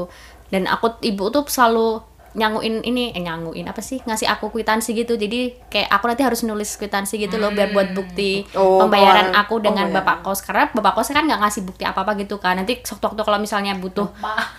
[0.48, 2.00] Dan aku ibu tuh selalu
[2.34, 6.42] nyanguin ini eh nyanguin apa sih ngasih aku kwitansi gitu jadi kayak aku nanti harus
[6.42, 9.96] nulis kwitansi gitu loh biar buat bukti Oh, pembayaran kalau- aku dengan oh, ya.
[9.96, 13.22] bapak kos karena bapak kos kan nggak ngasih bukti apa apa gitu kan nanti waktu-waktu
[13.22, 14.10] kalau misalnya butuh.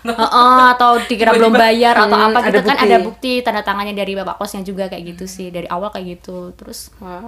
[0.03, 2.85] Heeh, atau dikira belum bayar atau Hmm, apa ada gitu kan bukti.
[2.85, 6.55] ada bukti tanda tangannya dari bapak kosnya juga kayak gitu sih dari awal kayak gitu
[6.55, 7.27] terus wow.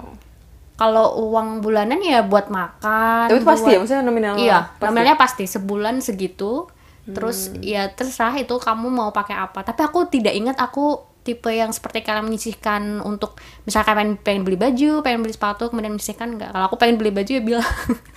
[0.75, 4.33] kalau uang bulanan ya buat makan Tapi itu pasti buat- ya maksudnya nominal.
[4.37, 4.83] iya pasti.
[4.85, 6.69] nominalnya pasti sebulan segitu
[7.07, 7.15] Hmm.
[7.15, 11.69] terus ya terserah itu kamu mau pakai apa tapi aku tidak ingat aku tipe yang
[11.69, 16.51] seperti kalian menyisihkan untuk misalkan pengen, pengen beli baju pengen beli sepatu kemudian menyisihkan enggak
[16.51, 17.67] kalau aku pengen beli baju ya bilang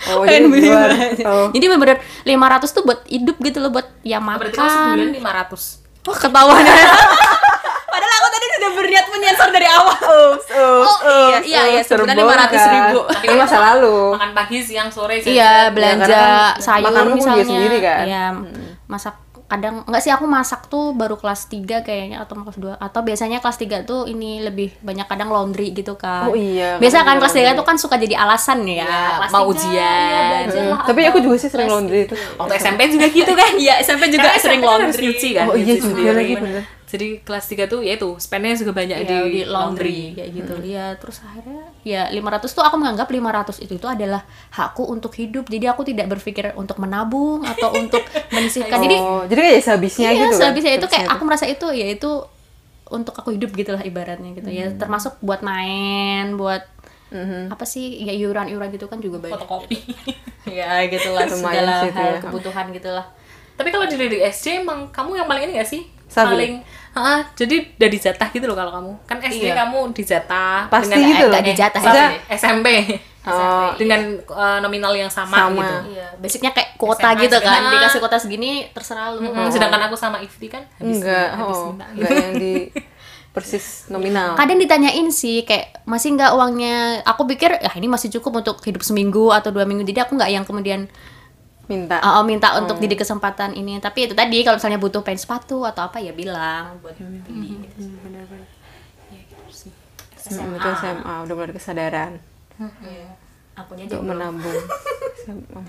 [0.09, 0.89] Oh, pengen jadi beli keluar.
[0.89, 1.23] baju.
[1.25, 1.47] Oh.
[1.51, 5.31] jadi bener-bener 500 tuh buat hidup gitu loh buat ya berarti kalau sebulan makan lima
[5.37, 5.63] ratus
[6.03, 6.63] wah ketahuan
[7.91, 11.89] padahal aku tadi sudah berniat menyensor dari awal Oops, oops, Oh, iya, iya, iya, oops,
[11.89, 12.51] sebulan terbongkar.
[12.51, 13.25] 500.000.
[13.25, 13.97] Itu masa lalu.
[14.15, 16.23] makan pagi siang sore Iya, belanja
[16.57, 17.45] sayur juga misalnya.
[17.45, 18.05] sendiri kan?
[18.05, 18.25] Iya,
[18.91, 19.15] masak
[19.47, 23.39] kadang enggak sih aku masak tuh baru kelas 3 kayaknya atau kelas 2 atau biasanya
[23.39, 26.27] kelas 3 tuh ini lebih banyak kadang laundry gitu kan.
[26.27, 28.87] Oh iya, Biasa kan kelas 3 tuh kan suka jadi alasan ya.
[28.87, 30.45] Iya, Kelas mau 3, ujian.
[30.47, 31.11] ya lah Tapi apa.
[31.11, 32.15] aku juga sih sering laundry itu.
[32.35, 35.11] waktu SMP juga gitu kan Iya, SMP juga sering kan laundry.
[35.33, 36.63] kan Oh iya juga lagi, bener.
[36.91, 40.31] Jadi kelas 3 tuh ya itu spendnya juga banyak Iya, di, di laundry laundry kayak
[40.35, 40.55] gitu.
[40.67, 45.47] Iya, terus akhirnya ya 500 tuh aku menganggap 500 itu itu adalah hakku untuk hidup.
[45.47, 48.03] Jadi aku tidak berpikir untuk menabung atau untuk
[48.35, 48.79] menyisihkan.
[48.83, 50.41] Jadi Oh, jadi kayak sehabisnya iya, gitu kan?
[50.43, 52.11] sehabisnya itu kayak aku merasa itu ya itu
[52.91, 56.67] untuk aku hidup gitu lah ibaratnya gitu ya termasuk buat main buat
[57.51, 59.79] apa sih ya iuran-iuran gitu kan juga banyak fotokopi
[60.59, 62.21] ya gitulah segala itu hal ya.
[62.23, 63.07] kebutuhan gitulah
[63.59, 66.29] tapi kalau di dari SD emang kamu yang paling ini gak sih Stabil.
[66.29, 66.55] paling
[66.91, 69.55] Ah, jadi udah dijatah gitu loh kalau kamu kan SD Iya.
[69.63, 71.43] kamu dijatah Pasti dengan gitu eh, loh.
[71.47, 72.07] dijatah ya.
[72.35, 72.67] SMP
[73.21, 75.61] Oh, dengan eh, nominal yang sama, Sama.
[75.61, 77.61] gitu Iya, basicnya kayak kuota SMA gitu kan.
[77.63, 77.73] segala.
[77.77, 79.23] Dikasih kuota segini terserah lu.
[79.23, 82.55] Mm, sedangkan aku sama Ifti kan habis enggak, habis oh, minta enggak yang di
[83.31, 84.35] persis nominal.
[84.35, 87.07] Kadang ditanyain sih kayak masih nggak uangnya.
[87.07, 89.87] Aku pikir ya ini masih cukup untuk hidup seminggu atau dua minggu.
[89.87, 90.91] Jadi aku nggak yang kemudian
[91.71, 92.03] Minta.
[92.03, 93.79] uh, uh, minta untuk jadi kesempatan ini.
[93.79, 97.63] Tapi itu tadi kalau misalnya butuh pengen sepatu atau apa ya bilang buat beli.
[97.63, 97.87] gitu.
[100.21, 102.13] Hmm, itu SMA udah mulai ada kesadaran
[103.57, 104.15] Akunya aja untuk belum.
[104.15, 104.59] menabung.
[105.21, 105.61] SMA.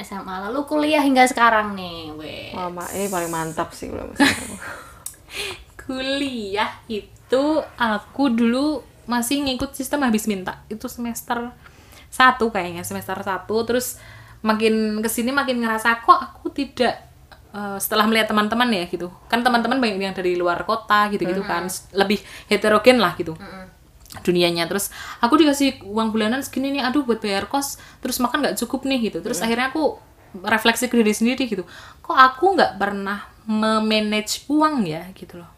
[0.00, 2.52] SMA lalu kuliah hingga sekarang nih, weh.
[2.52, 4.16] Wah, Ma, ini paling mantap sih misalnya.
[5.82, 7.44] kuliah itu
[7.76, 11.50] aku dulu masih ngikut sistem habis minta itu semester
[12.06, 13.98] satu kayaknya semester satu terus
[14.42, 16.98] makin ke sini makin ngerasa kok aku tidak
[17.54, 19.08] eh, setelah melihat teman-teman ya gitu.
[19.30, 22.18] Kan teman-teman banyak yang dari luar kota gitu gitu kan lebih
[22.50, 23.34] heterogen lah gitu
[24.20, 24.68] dunianya.
[24.68, 24.92] Terus
[25.24, 29.08] aku dikasih uang bulanan segini nih aduh buat bayar kos terus makan nggak cukup nih
[29.08, 29.24] gitu.
[29.24, 29.96] Terus akhirnya aku
[30.44, 31.64] refleksi ke diri sendiri gitu.
[32.04, 35.08] Kok aku nggak pernah memanage uang ya?
[35.16, 35.50] gitu loh.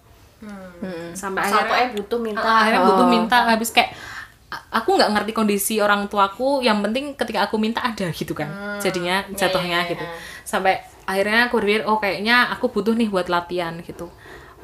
[1.16, 2.44] Sampai Asal akhirnya pokoknya butuh minta.
[2.44, 2.88] Ah, akhirnya Oh.
[2.92, 3.90] butuh minta habis kayak
[4.70, 8.78] aku nggak ngerti kondisi orang tuaku yang penting ketika aku minta ada gitu kan.
[8.82, 10.04] Jadinya jatuhnya gitu.
[10.44, 14.08] sampai akhirnya aku berpikir oh kayaknya aku butuh nih buat latihan gitu.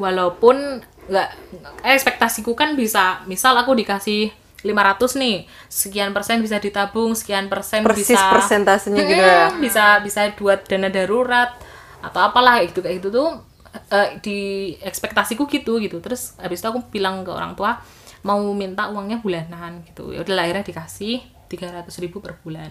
[0.00, 1.29] Walaupun nggak
[1.83, 5.37] eh, ekspektasiku kan bisa misal aku dikasih 500 nih
[5.72, 9.48] sekian persen bisa ditabung sekian persen Persis bisa persentasenya gitu ya.
[9.57, 11.57] bisa bisa buat dana darurat
[12.05, 13.29] atau apalah gitu kayak gitu tuh
[13.88, 14.38] eh, di
[14.81, 15.98] ekspektasiku gitu gitu.
[16.05, 17.81] Terus habis itu aku bilang ke orang tua
[18.22, 20.12] mau minta uangnya bulanan gitu.
[20.12, 22.70] Ya udah akhirnya dikasih 300.000 ribu per bulan.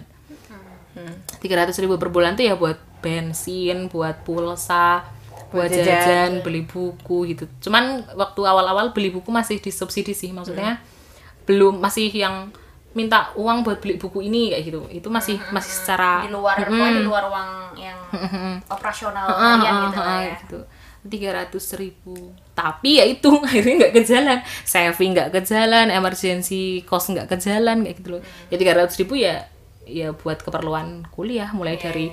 [1.38, 5.06] Tiga ratus ribu per bulan tuh ya buat bensin buat pulsa
[5.50, 5.86] buat jajan.
[5.86, 7.46] jajan beli buku gitu.
[7.62, 10.82] Cuman waktu awal-awal beli buku masih disubsidi sih maksudnya
[11.46, 12.50] belum masih yang
[12.90, 14.80] minta uang buat beli buku ini kayak gitu.
[14.90, 17.98] Itu masih masih secara di luar pokoknya di luar uang yang
[18.66, 20.34] operasional kalian gitu ya.
[20.42, 20.58] gitu.
[21.06, 24.38] Tiga ratus ribu tapi ya itu akhirnya nggak ke jalan.
[24.62, 28.22] Saving nggak ke jalan emergency cost nggak ke jalan kayak gitu loh.
[28.52, 29.48] Ya tiga ratus ribu ya
[29.88, 32.12] ya buat keperluan kuliah mulai dari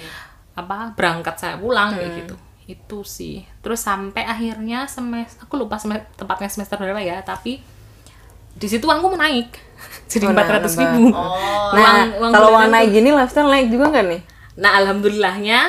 [0.56, 2.36] apa berangkat saya pulang kayak gitu.
[2.66, 3.44] Itu sih.
[3.60, 7.60] Terus sampai akhirnya semester aku lupa semester tepatnya semester berapa ya tapi
[8.58, 9.54] di situ uangku menaik.
[10.12, 11.12] Jadi Oh, empat ratus ribu.
[11.12, 14.22] Nah, Uang- uang kalau uang naik gini lifestyle naik juga nggak nih?
[14.58, 15.60] Nah, alhamdulillahnya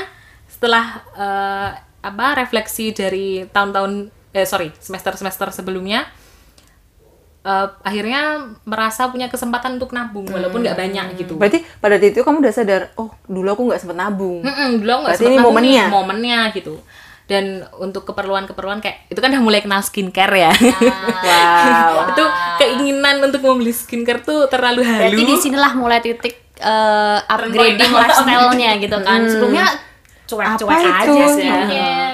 [0.49, 4.09] setelah eh, apa refleksi dari tahun-tahun
[4.39, 6.07] eh sorry semester-semester sebelumnya
[7.43, 11.35] eh, akhirnya merasa punya kesempatan untuk nabung walaupun nggak banyak gitu.
[11.35, 14.47] Berarti pada titik itu kamu udah sadar, oh dulu aku nggak sempet nabung.
[14.47, 15.85] Mm-mm, dulu aku nggak ini nabung nih, momennya.
[15.91, 16.75] momennya gitu.
[17.29, 20.53] Dan untuk keperluan-keperluan kayak itu kan udah mulai kenal skincare ya.
[21.29, 22.15] Wow.
[22.15, 22.25] itu
[22.57, 25.13] keinginan untuk membeli skincare tuh terlalu halu.
[25.13, 29.29] Berarti di sinilah mulai titik eh, upgrading lifestyle-nya gitu kan.
[29.29, 29.67] Sebelumnya
[30.29, 31.45] cuek-cuek aja sih.
[31.45, 32.08] Kemudian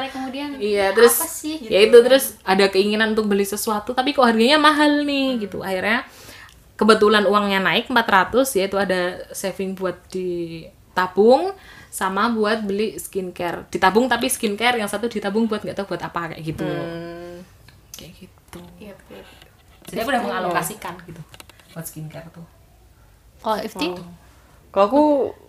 [0.59, 1.71] Iya, terus apa sih gitu.
[1.71, 5.61] ya itu terus ada keinginan untuk beli sesuatu tapi kok harganya mahal nih gitu.
[5.61, 6.07] Akhirnya
[6.75, 11.55] kebetulan uangnya naik 400 yaitu ada saving buat ditabung
[11.95, 13.71] sama buat beli skincare.
[13.71, 16.67] Ditabung tapi skincare yang satu ditabung buat nggak tahu buat apa kayak gitu.
[17.95, 18.61] Kayak gitu.
[18.83, 19.23] Iya, iya.
[19.85, 21.23] Jadi aku udah mengalokasikan gitu
[21.75, 22.47] buat skincare tuh.
[23.43, 23.87] Kalau Ifti
[24.71, 25.03] Kalau aku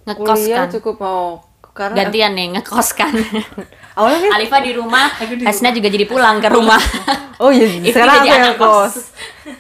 [0.06, 0.74] Ngekos kuliah kan?
[0.74, 1.42] cukup mau
[1.76, 3.14] karena gantian nih ngekos kan.
[3.96, 5.08] awalnya kan Alifa di rumah,
[5.48, 6.80] Hasna juga jadi pulang ke rumah.
[7.36, 9.12] Oh iya, sekarang aku yang kos.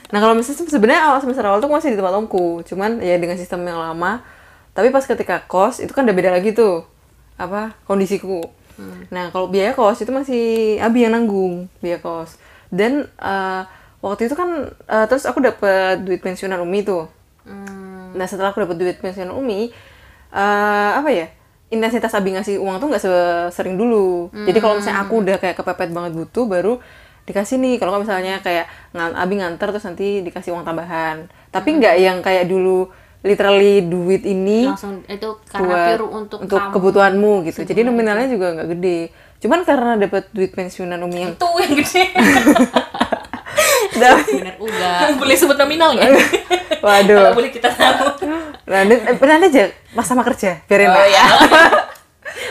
[0.07, 3.35] Nah kalau misalnya sebenarnya awal semester awal tuh masih di tempat omku, cuman ya dengan
[3.35, 4.23] sistem yang lama.
[4.71, 6.87] Tapi pas ketika kos itu kan udah beda lagi tuh
[7.35, 8.47] apa kondisiku.
[9.11, 12.39] Nah kalau biaya kos itu masih Abi yang nanggung biaya kos.
[12.71, 13.61] Dan eh,
[13.99, 17.11] waktu itu kan eh, terus aku dapet duit pensiunan Umi tuh.
[18.15, 19.67] Nah setelah aku dapet duit pensiunan Umi,
[20.31, 21.27] eh apa ya?
[21.73, 23.03] Intensitas Abi ngasih uang tuh nggak
[23.49, 24.29] sering dulu.
[24.31, 26.73] Jadi kalau misalnya aku udah kayak kepepet banget butuh, baru
[27.25, 27.81] dikasih nih.
[27.81, 31.25] Kalau misalnya kayak Abi nganter terus nanti dikasih uang tambahan.
[31.49, 32.85] Tapi nggak yang kayak dulu
[33.25, 36.73] literally duit ini Langsung itu karena buat untuk, untuk kamu.
[36.77, 37.65] kebutuhanmu gitu.
[37.65, 38.99] Jadi nominalnya juga nggak gede.
[39.41, 42.03] Cuman karena dapat duit pensiunan Umi yang Itu yang gede.
[43.95, 45.15] Bener uga.
[45.17, 46.09] boleh sebut nominal nggak?
[46.85, 47.17] Waduh.
[47.17, 48.05] Kalau boleh kita tahu.
[48.65, 51.05] Nah, ini- eh, pernah aja pas sama kerja, biarin lah.
[51.15, 51.25] ya.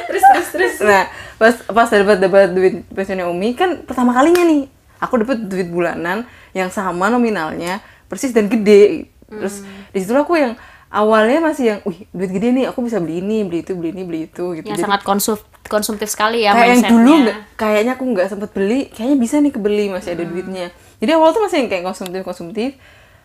[0.06, 0.74] terus terus terus.
[0.80, 5.66] Nah, pas pas dapat dapat duit pensiunnya Umi kan pertama kalinya nih, aku dapat duit
[5.66, 6.22] bulanan
[6.52, 9.10] yang sama nominalnya persis dan gede.
[9.26, 10.54] Terus di situ aku yang
[10.88, 14.02] awalnya masih yang wih duit gede nih aku bisa beli ini beli itu beli ini
[14.02, 15.34] beli itu gitu yang Jadi sangat konsum
[15.66, 19.50] konsumtif sekali ya kayak yang dulu nggak kayaknya aku nggak sempet beli kayaknya bisa nih
[19.50, 20.16] kebeli masih Hmm.
[20.16, 20.66] ada duitnya
[21.00, 22.70] jadi awal tuh masih yang kayak konsumtif konsumtif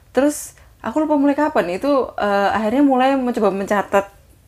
[0.10, 1.76] terus aku lupa mulai kapan.
[1.76, 4.06] Itu eh, akhirnya mulai mencoba mencatat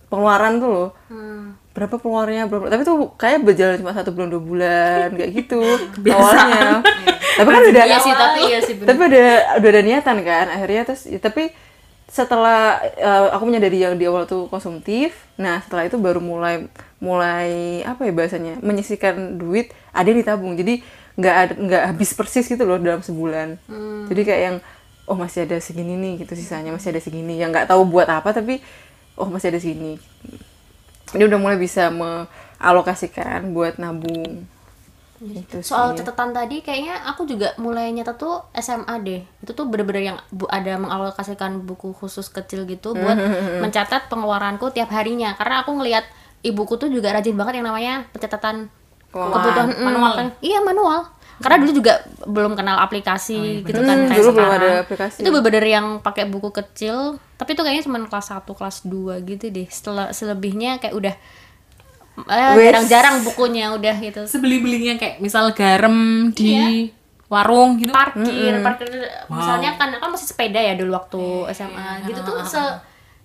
[0.07, 0.89] pengeluaran tuh loh.
[1.07, 1.55] Hmm.
[1.71, 5.55] berapa pengeluarannya berapa tapi tuh kayak berjalan cuma satu bulan dua bulan kayak gitu.
[6.11, 6.83] Awalnya.
[7.39, 8.87] Tapi kan udah Iya sih, tapi iya sih, bener.
[8.91, 11.55] tapi udah udah ada niatan kan akhirnya terus ya, tapi
[12.11, 16.67] setelah eh, aku menyadari yang di awal tuh konsumtif nah setelah itu baru mulai
[16.99, 20.59] mulai apa ya bahasanya menyisihkan duit ada yang ditabung.
[20.59, 20.83] Jadi
[21.15, 23.55] nggak nggak habis persis gitu loh dalam sebulan.
[24.11, 24.57] Jadi kayak yang
[25.11, 27.35] oh masih ada segini nih gitu sisanya masih ada segini.
[27.35, 28.63] Yang nggak tahu buat apa tapi
[29.19, 29.99] oh masih ada segini.
[31.11, 34.47] Ini udah mulai bisa mengalokasikan buat nabung.
[35.21, 36.01] Itu soal sih.
[36.01, 39.21] catatan tadi kayaknya aku juga mulai nyatet tuh SMA deh.
[39.37, 43.19] Itu tuh bener-bener yang bu- ada mengalokasikan buku khusus kecil gitu buat
[43.63, 45.35] mencatat pengeluaranku tiap harinya.
[45.35, 46.07] Karena aku ngelihat
[46.41, 48.71] ibuku tuh juga rajin banget yang namanya pencatatan
[49.11, 50.01] kebutuhan Manual.
[50.15, 51.03] makan- iya manual
[51.41, 54.61] karena dulu juga belum kenal aplikasi gitu kan Hmm, kayak dulu belum sekarang.
[54.61, 55.17] ada aplikasi.
[55.19, 56.95] itu bener-bener yang pakai buku kecil
[57.35, 59.67] tapi itu kayaknya cuma kelas 1, kelas 2 gitu deh.
[59.67, 61.15] Setelah selebihnya kayak udah
[62.21, 64.21] eh, jarang-jarang bukunya udah gitu.
[64.23, 65.95] Sebeli-belinya kayak misal garam
[66.29, 66.53] di
[67.25, 67.89] warung gitu.
[67.89, 68.89] Parkir parkir.
[69.25, 72.61] Misalnya kan kan masih sepeda ya dulu waktu SMA gitu tuh se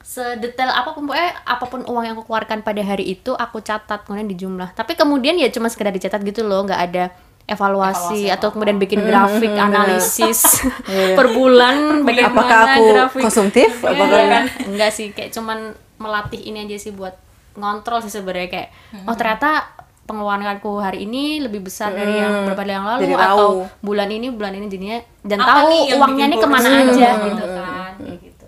[0.00, 4.06] sedetail apa pun pokoknya apa pun uang yang aku keluarkan pada hari itu aku catat
[4.06, 4.70] kemudian di jumlah.
[4.70, 7.04] Tapi kemudian ya cuma sekedar dicatat gitu loh nggak ada
[7.46, 10.66] evaluasi, atau kemudian bikin grafik analisis
[11.18, 13.22] per bulan bagaimana apakah aku grafik?
[13.22, 13.70] konsumtif?
[13.80, 14.90] Apakah Iya, enggak?
[14.90, 15.58] Sih kayak cuman
[15.96, 17.14] melatih ini aja sih buat
[17.54, 18.68] ngontrol sih sebenarnya kayak
[19.02, 19.64] oh ternyata
[20.02, 23.54] pengeluaranku hari ini lebih besar dari yang beberapa hari yang lalu Jadi atau tahu.
[23.80, 27.24] bulan ini bulan ini jadinya dan Apa tahu nih uangnya nih ke mana aja Hmm,
[27.24, 28.46] gitu kan kayak gitu.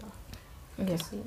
[0.78, 0.96] Iya.
[0.98, 1.18] sih.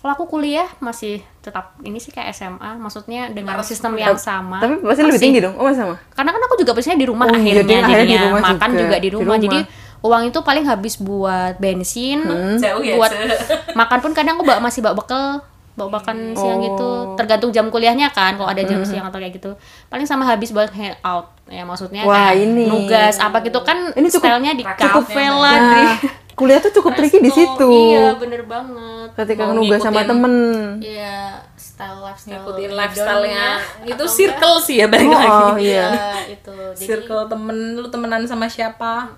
[0.00, 4.80] Kalau aku kuliah masih tetap ini sih kayak SMA maksudnya dengan sistem yang sama tapi
[4.80, 7.30] pasti lebih tinggi dong oh masih sama karena kan aku juga biasanya di rumah Oh
[7.30, 8.80] iya, akhirnya akhirnya di jadinya rumah makan juga.
[8.80, 9.24] juga, di Di rumah.
[9.26, 9.38] rumah.
[9.38, 9.58] jadi
[10.00, 12.18] uang itu paling habis buat bensin
[12.56, 13.12] Jauh ya, buat
[13.80, 17.16] makan pun kadang aku bawa masih bawa bekal bawa makan siang gitu Oh.
[17.16, 18.68] tergantung jam kuliahnya kan kalau ada Hmm.
[18.70, 19.52] jam siang atau kayak gitu
[19.86, 22.64] paling sama habis buat hangout ya maksudnya Wah, kayak ini.
[22.64, 25.82] nugas apa gitu kan Ini cukup- stylenya di cukup- kafe lah di
[26.40, 30.32] kuliah tuh cukup tricky di situ iya bener banget ketika Mau nugas sama temen
[30.80, 33.46] iya style lifestyle ngikutin lifestyle-nya
[33.84, 35.60] itu circle sih ya balik Oh, lagi oh, enggak.
[35.60, 35.88] iya.
[35.92, 39.12] iya itu jadi circle temen lu temenan sama siapa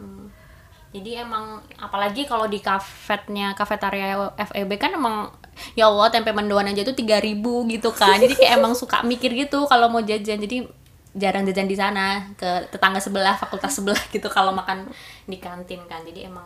[0.92, 5.32] Jadi emang apalagi kalau di kafetnya kafetaria FEB kan emang
[5.72, 7.40] ya Allah tempe mendoan aja tuh 3000
[7.72, 8.20] gitu kan.
[8.20, 10.36] Jadi kayak emang suka mikir gitu kalau mau jajan.
[10.36, 10.68] Jadi
[11.16, 14.84] jarang jajan di sana ke tetangga sebelah, fakultas sebelah gitu kalau makan
[15.24, 16.04] di kantin kan.
[16.04, 16.44] Jadi emang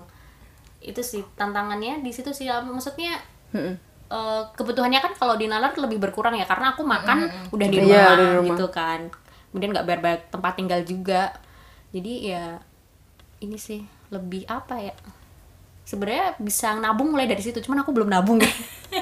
[0.78, 3.16] itu sih tantangannya di situ sih maksudnya
[3.50, 3.74] Mm-mm.
[4.06, 7.82] eh, kebutuhannya kan kalau di nalar lebih berkurang ya karena aku makan udah di Iya,
[7.82, 8.48] rumah, udah di rumah.
[8.52, 9.00] gitu kan
[9.50, 11.22] kemudian nggak bayar bayar tempat tinggal juga
[11.90, 12.44] jadi ya
[13.38, 14.94] ini sih lebih apa ya
[15.82, 18.50] sebenarnya bisa nabung mulai dari situ cuman aku belum nabung ya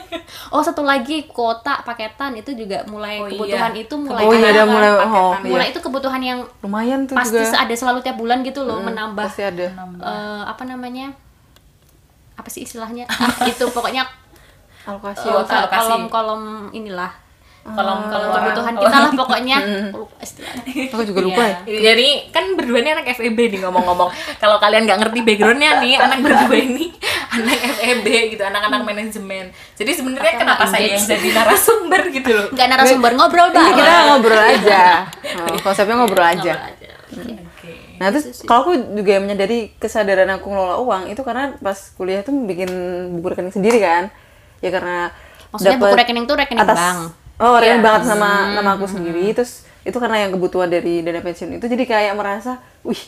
[0.52, 3.82] oh satu lagi kuota paketan itu juga mulai Oh, kebutuhan iya.
[3.82, 4.68] itu mulai oh iya ada kan.
[4.68, 5.40] mulai oh paketan.
[5.48, 5.72] mulai iya.
[5.72, 9.42] itu kebutuhan yang lumayan tuh pasti juga ada selalu tiap bulan gitu loh menambah pasti
[9.42, 9.66] ada
[9.98, 11.16] eh, apa namanya
[12.34, 14.02] apa sih istilahnya Ah, itu pokoknya
[14.82, 15.78] alokasi Oh, kolom alokasi.
[15.80, 17.12] kolom kolom inilah
[17.64, 17.72] kolom
[18.04, 18.36] kolom keluaran.
[18.44, 18.80] kebutuhan Oh.
[18.82, 19.56] kita lah pokoknya
[19.88, 21.56] Aku lupa istilahnya aku juga lupa Iya.
[21.64, 24.08] ya Jadi kan berdua ini anak FEB nih ngomong-ngomong.
[24.36, 26.92] Kalau kalian nggak ngerti backgroundnya nih, anak berdua ini
[27.30, 29.44] anak FEB gitu, anak-anak manajemen.
[29.72, 32.46] Jadi sebenarnya kenapa saya yang jadi narasumber gitu loh?
[32.50, 34.82] nggak narasumber ngobrol ini bareng kita ngobrol aja
[35.40, 36.90] oh, konsepnya ngobrol aja Ngobrol aja.
[37.16, 37.34] Oke.
[38.00, 42.34] Nah terus kalau aku juga menyadari kesadaran aku ngelola uang itu karena pas kuliah tuh
[42.34, 42.70] bikin
[43.18, 44.10] buku rekening sendiri kan.
[44.58, 45.12] Ya karena
[45.54, 46.98] maksudnya dapet buku rekening tuh rekening atas bank.
[47.38, 47.86] Oh rekening Iya.
[47.86, 49.24] banget sama nama aku sendiri.
[49.34, 52.98] terus itu karena yang kebutuhan dari dana pensiun itu jadi kayak merasa wih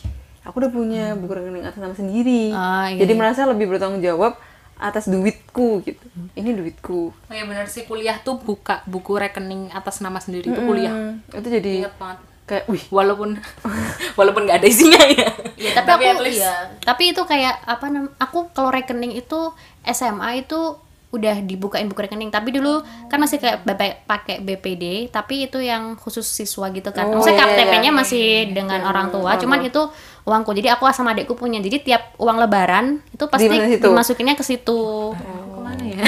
[0.45, 2.53] aku udah punya buku rekening atas nama sendiri.
[2.55, 3.19] Ah, iya, jadi iya.
[3.19, 4.39] merasa lebih bertanggung jawab
[4.77, 6.05] atas duitku gitu.
[6.37, 7.11] Ini duitku.
[7.11, 7.89] Oh ya benar sih.
[7.89, 10.93] Kuliah tuh buka buku rekening atas nama sendiri itu kuliah.
[10.93, 12.19] Hmm, itu jadi Ingat banget.
[12.47, 13.37] Kayak wih Walaupun
[14.19, 15.29] walaupun nggak ada isinya ya.
[15.59, 16.55] ya tapi, Tapi aku least- iya.
[16.81, 19.51] Tapi itu kayak apa nam aku kalau rekening itu
[19.85, 20.79] SMA itu
[21.11, 22.31] udah dibukain buku rekening.
[22.31, 27.07] Tapi dulu kan masih kayak BP pakai BPD tapi itu yang khusus siswa gitu kan.
[27.09, 27.57] Oh, maksudnya iya, iya.
[27.63, 29.83] KTP-nya masih dengan orang tua cuman itu
[30.27, 30.51] uangku.
[30.53, 31.63] Jadi aku sama adekku punya.
[31.63, 33.85] Jadi tiap uang lebaran itu pasti Di mana situ?
[33.87, 34.81] dimasukinnya ke situ.
[35.15, 36.03] Ke mana ya?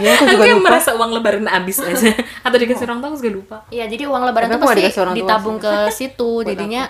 [0.00, 0.66] Ya aku Aku juga kayak lupa.
[0.70, 2.14] merasa uang lebaran habis aja
[2.46, 3.56] atau dikasih orang tua aku juga lupa.
[3.68, 6.30] Iya, jadi uang lebaran aku nggak pasti ditabung ke situ.
[6.48, 6.88] Jadinya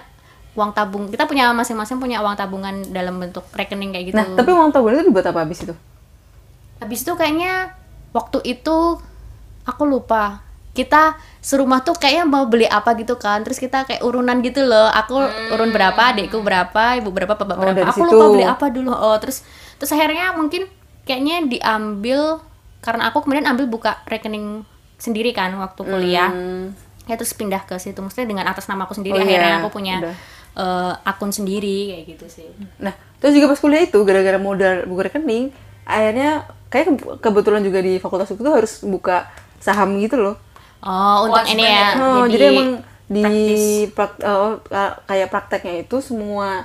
[0.55, 1.09] uang tabung.
[1.09, 4.16] Kita punya masing-masing punya uang tabungan dalam bentuk rekening kayak gitu.
[4.20, 5.75] nah tapi uang tabungan itu dibuat apa habis itu?
[6.79, 7.73] Habis itu kayaknya
[8.12, 9.01] waktu itu
[9.64, 14.39] aku lupa kita serumah tuh kayaknya mau beli apa gitu kan terus kita kayak urunan
[14.39, 15.19] gitu loh aku
[15.51, 18.09] urun berapa adikku berapa ibu berapa bapak Oh, berapa aku situ.
[18.09, 19.43] lupa beli apa dulu oh terus
[19.75, 20.71] terus akhirnya mungkin
[21.03, 22.39] kayaknya diambil
[22.79, 24.63] karena aku kemudian ambil buka rekening
[24.97, 26.71] sendiri kan waktu kuliah Hmm.
[27.05, 29.59] ya terus pindah ke situ maksudnya dengan atas nama aku sendiri Oh, akhirnya iya.
[29.59, 30.15] aku punya Udah.
[30.55, 35.01] eh, akun sendiri kayak gitu sih Nah, terus juga pas kuliah itu gara-gara modal buku
[35.05, 35.45] rekening,
[35.85, 36.31] akhirnya
[36.69, 40.37] kayak ke- kebetulan juga di fakultas itu harus buka saham gitu loh.
[40.83, 42.71] Oh untuk ini ya Oh, jadi, emang
[43.11, 43.29] di
[43.90, 46.62] prak- oh, ka- kayak prakteknya itu semua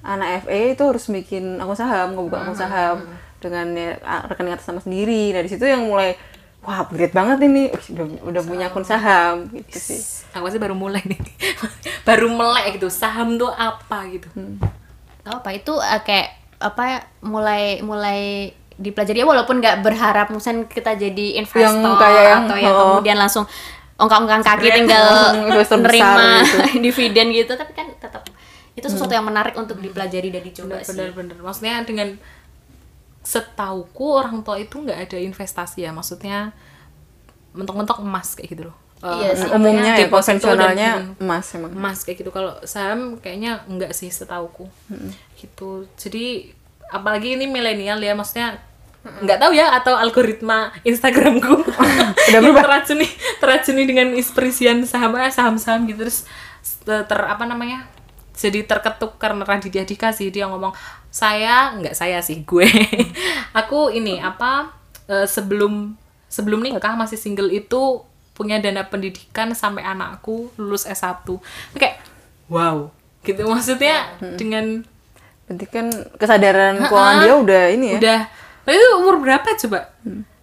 [0.00, 2.96] anak FE itu harus bikin akun saham, ngebuka akun saham
[3.38, 3.90] dengan ya,
[4.26, 5.34] rekening atas nama sendiri.
[5.34, 6.14] Nah, di situ yang mulai
[6.62, 7.70] wah, upgrade banget ini.
[7.70, 10.00] Udah, udah punya akun saham gitu sih.
[10.32, 11.18] Aku sih baru mulai nih.
[12.08, 12.88] baru melek gitu.
[12.88, 14.30] Saham tuh apa gitu.
[15.26, 16.28] Tahu apa itu eh, kayak
[16.58, 18.20] apa ya, mulai mulai
[18.78, 22.80] dipelajari ya walaupun nggak berharap misalnya kita jadi investor Yang kayak yang- atau yang oh.
[22.94, 23.44] kemudian langsung
[23.96, 24.76] ongkang-ongkang kaki Spread.
[24.78, 25.06] tinggal
[25.82, 26.58] nerima gitu.
[26.86, 28.22] dividen gitu tapi kan tetap
[28.72, 30.94] itu sesuatu yang menarik untuk dipelajari dan dicoba sih.
[30.94, 31.34] Bener-bener.
[31.36, 32.14] Maksudnya dengan
[33.20, 35.90] setauku orang tua itu nggak ada investasi ya.
[35.90, 36.54] Maksudnya
[37.50, 38.76] mentok-mentok emas kayak gitu loh.
[38.98, 39.46] Iya Eh, sih.
[39.46, 41.70] apa Umumnya ya konvensionalnya emas emang.
[41.70, 44.66] emas kayak gitu kalau saham kayaknya enggak sih setauku
[45.34, 46.50] gitu jadi
[46.88, 48.58] apalagi ini milenial ya maksudnya
[49.06, 51.64] nggak tahu ya atau algoritma Instagramku
[52.28, 52.62] udah berubah.
[52.66, 53.06] teracuni
[53.40, 56.04] teracuni dengan ekspresian saham ah, saham-saham gitu.
[56.04, 56.26] Terus
[56.84, 57.86] ter, ter- apa namanya
[58.38, 60.28] jadi terketuk karena Raditya Dika sih.
[60.34, 60.74] Dia ngomong
[61.08, 62.66] saya nggak saya sih gue.
[63.64, 64.74] Aku ini apa
[65.08, 65.94] eh, sebelum
[66.28, 68.04] sebelum nikah masih single itu
[68.36, 71.98] punya dana pendidikan sampai anakku lulus S1 Itu kayak
[72.46, 72.86] wow.
[73.26, 74.86] Gitu maksudnya dengan
[75.48, 75.88] Berarti kan
[76.20, 77.98] kesadaran keuangan dia udah ini ya.
[77.98, 78.18] udah
[78.74, 79.92] itu umur berapa coba?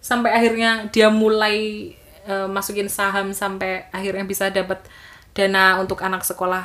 [0.01, 1.89] Sampai akhirnya dia mulai
[2.25, 4.81] eh, masukin saham sampai akhirnya bisa dapat
[5.35, 6.63] dana untuk anak sekolah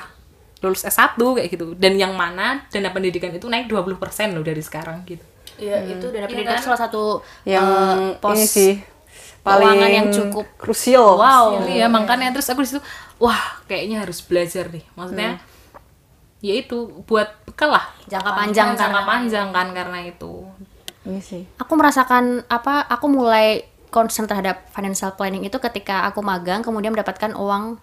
[0.61, 1.73] lulus S1 kayak gitu.
[1.77, 3.97] Dan yang mana dana pendidikan itu naik 20%
[4.37, 5.25] loh dari sekarang gitu.
[5.61, 6.65] Iya, itu dana pendidikan kan?
[6.73, 8.73] salah satu yang eh, pos ini sih
[9.41, 11.17] paling yang cukup krusial.
[11.17, 11.65] wow.
[11.65, 12.81] Iya, makanya terus aku di situ
[13.17, 14.85] wah kayaknya harus belajar nih.
[14.97, 15.41] Maksudnya
[16.41, 17.85] ya itu buat bekal lah.
[18.09, 20.45] Jangka panjang jangka karena- panjang kan karena itu
[21.19, 21.43] Sih.
[21.59, 27.35] aku merasakan apa aku mulai concern terhadap financial planning itu ketika aku magang kemudian mendapatkan
[27.35, 27.83] uang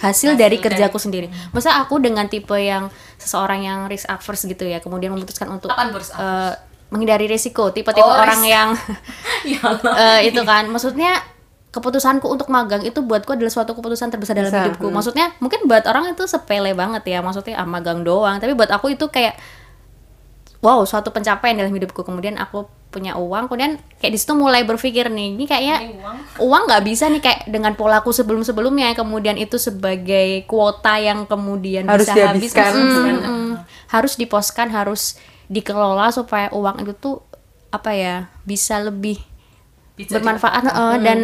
[0.00, 1.28] hasil, dari kerjaku sendiri.
[1.52, 2.88] Masa aku dengan tipe yang
[3.20, 6.52] seseorang yang risk averse gitu ya, kemudian memutuskan untuk eh,
[6.88, 8.68] menghindari risiko, tipe-tipe Oh, orang risk- yang
[9.52, 9.60] ya
[9.92, 11.20] eh, itu kan, maksudnya
[11.72, 14.92] keputusanku untuk magang itu buatku adalah suatu keputusan terbesar dalam Besar, hidupku.
[14.92, 18.92] Maksudnya mungkin buat orang itu sepele banget ya, maksudnya ah, magang doang, tapi buat aku
[18.92, 19.36] itu kayak
[20.62, 22.00] wow suatu pencapaian dalam hidupku.
[22.00, 25.96] Kemudian aku punya uang kemudian kayak di situ mulai berpikir nih ini kayaknya Ini
[26.44, 26.62] uang.
[26.68, 32.04] nggak bisa nih kayak dengan polaku sebelum sebelumnya kemudian itu sebagai kuota yang kemudian Harus
[32.04, 32.52] bisa habis.
[32.52, 32.70] dihabiskan.
[32.76, 33.52] Mm, mm.
[33.88, 35.16] harus diposkan harus
[35.48, 37.16] dikelola supaya uang itu tuh
[37.72, 39.16] apa ya bisa lebih
[39.96, 41.18] Bisa bermanfaat eh, dan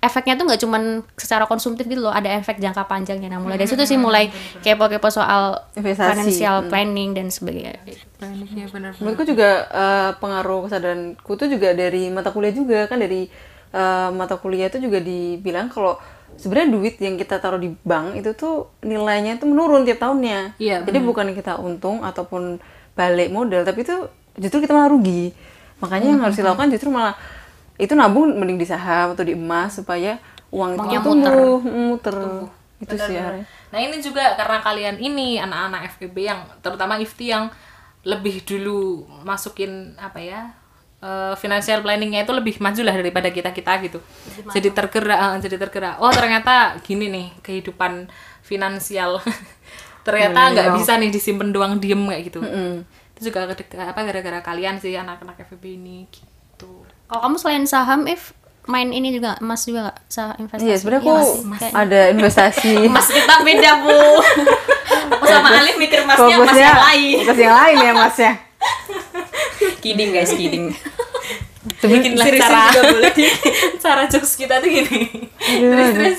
[0.00, 0.82] efeknya tuh nggak cuman
[1.16, 4.28] secara konsumtif gitu loh ada efek jangka panjangnya nah mulai dari situ sih mulai
[4.60, 6.10] kepo-kepo soal Investasi.
[6.12, 7.80] financial planning dan sebagainya
[8.16, 8.96] Iya benar.
[8.96, 13.28] Menurutku juga eh, pengaruh kesadaranku tuh juga dari mata kuliah juga kan dari
[13.76, 16.00] eh, mata kuliah itu juga dibilang kalau
[16.40, 20.56] sebenarnya duit yang kita taruh di bank itu tuh nilainya itu menurun tiap tahunnya.
[20.60, 22.60] Iya, Jadi bukan kita untung ataupun
[22.96, 25.32] balik modal, tapi itu justru kita malah rugi.
[25.80, 27.16] Makanya yang harus dilakukan justru malah
[27.76, 30.16] itu nabung mending di saham atau di emas supaya
[30.52, 32.16] uang Uangnya itu tumbuh, muter.
[32.76, 33.34] Itu sih Benar-benar.
[33.40, 33.44] ya.
[33.72, 37.48] Nah ini juga karena kalian ini anak-anak FEB yang terutama Ifti yang
[38.06, 40.40] lebih dulu masukin apa ya
[41.02, 43.98] eh, financial planningnya itu lebih maju lah daripada kita kita gitu.
[44.52, 46.00] Jadi tergerak, eh, jadi tergerak.
[46.00, 48.08] Oh ternyata gini nih kehidupan
[48.44, 49.20] finansial.
[50.06, 52.40] ternyata nggak bisa nih disimpan doang diem kayak gitu.
[53.16, 56.35] Itu juga apa gara-gara kalian sih anak-anak FEB ini gitu.
[57.06, 58.34] Kalau kamu selain saham if
[58.64, 61.42] main ini juga emas juga nggak saham investasi Iya, sebenarnya aku nggak sih?
[61.56, 62.72] Kayak- ada investasi.
[62.90, 64.00] emas kita beda bu
[65.06, 68.32] Oh, sama Alif mikir emasnya emas yang lain fokus yang lain ya masnya.
[69.82, 70.74] kidding guys kidding
[71.78, 73.12] Bikin Seriusin cara juga boleh.
[73.76, 75.26] cara jokes kita tuh gini.
[75.36, 76.18] Terus terus.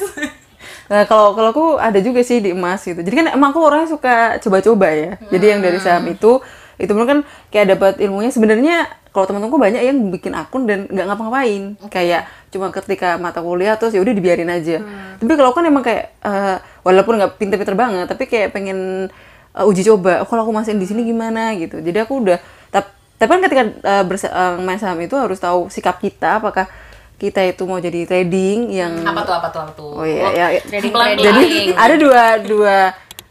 [0.88, 2.96] Nah, kalau kalau aku ada juga sih di emas gitu.
[2.96, 5.12] Jadi kan emang aku orangnya suka coba-coba ya.
[5.26, 6.40] Jadi yang dari saham itu
[6.78, 7.20] itu bener kan
[7.50, 11.74] kayak dapat ilmunya sebenarnya kalau teman-temanku banyak yang bikin akun dan nggak ngapa-ngapain.
[11.90, 14.78] Kayak cuma ketika mata kuliah terus ya udah dibiarin aja.
[15.18, 16.56] Tapi kalau kan emang kayak eh,
[16.86, 19.10] walaupun nggak pinter-pinter banget, tapi kayak pengen
[19.58, 20.22] eh, uji coba.
[20.22, 21.82] Oh, kalau aku masukin di sini gimana gitu.
[21.82, 22.38] Jadi aku udah
[22.70, 26.70] tap Tapi kan ketika uh, bersa- uh, main saham itu harus tahu sikap kita apakah
[27.18, 30.48] kita itu mau jadi trading yang apa tuh apa tuh apa tuh Oh iya, ya,
[30.54, 30.62] ya.
[30.62, 31.26] Trading Pelan-pelan.
[31.26, 31.70] Jadi trading.
[31.90, 32.76] ada dua dua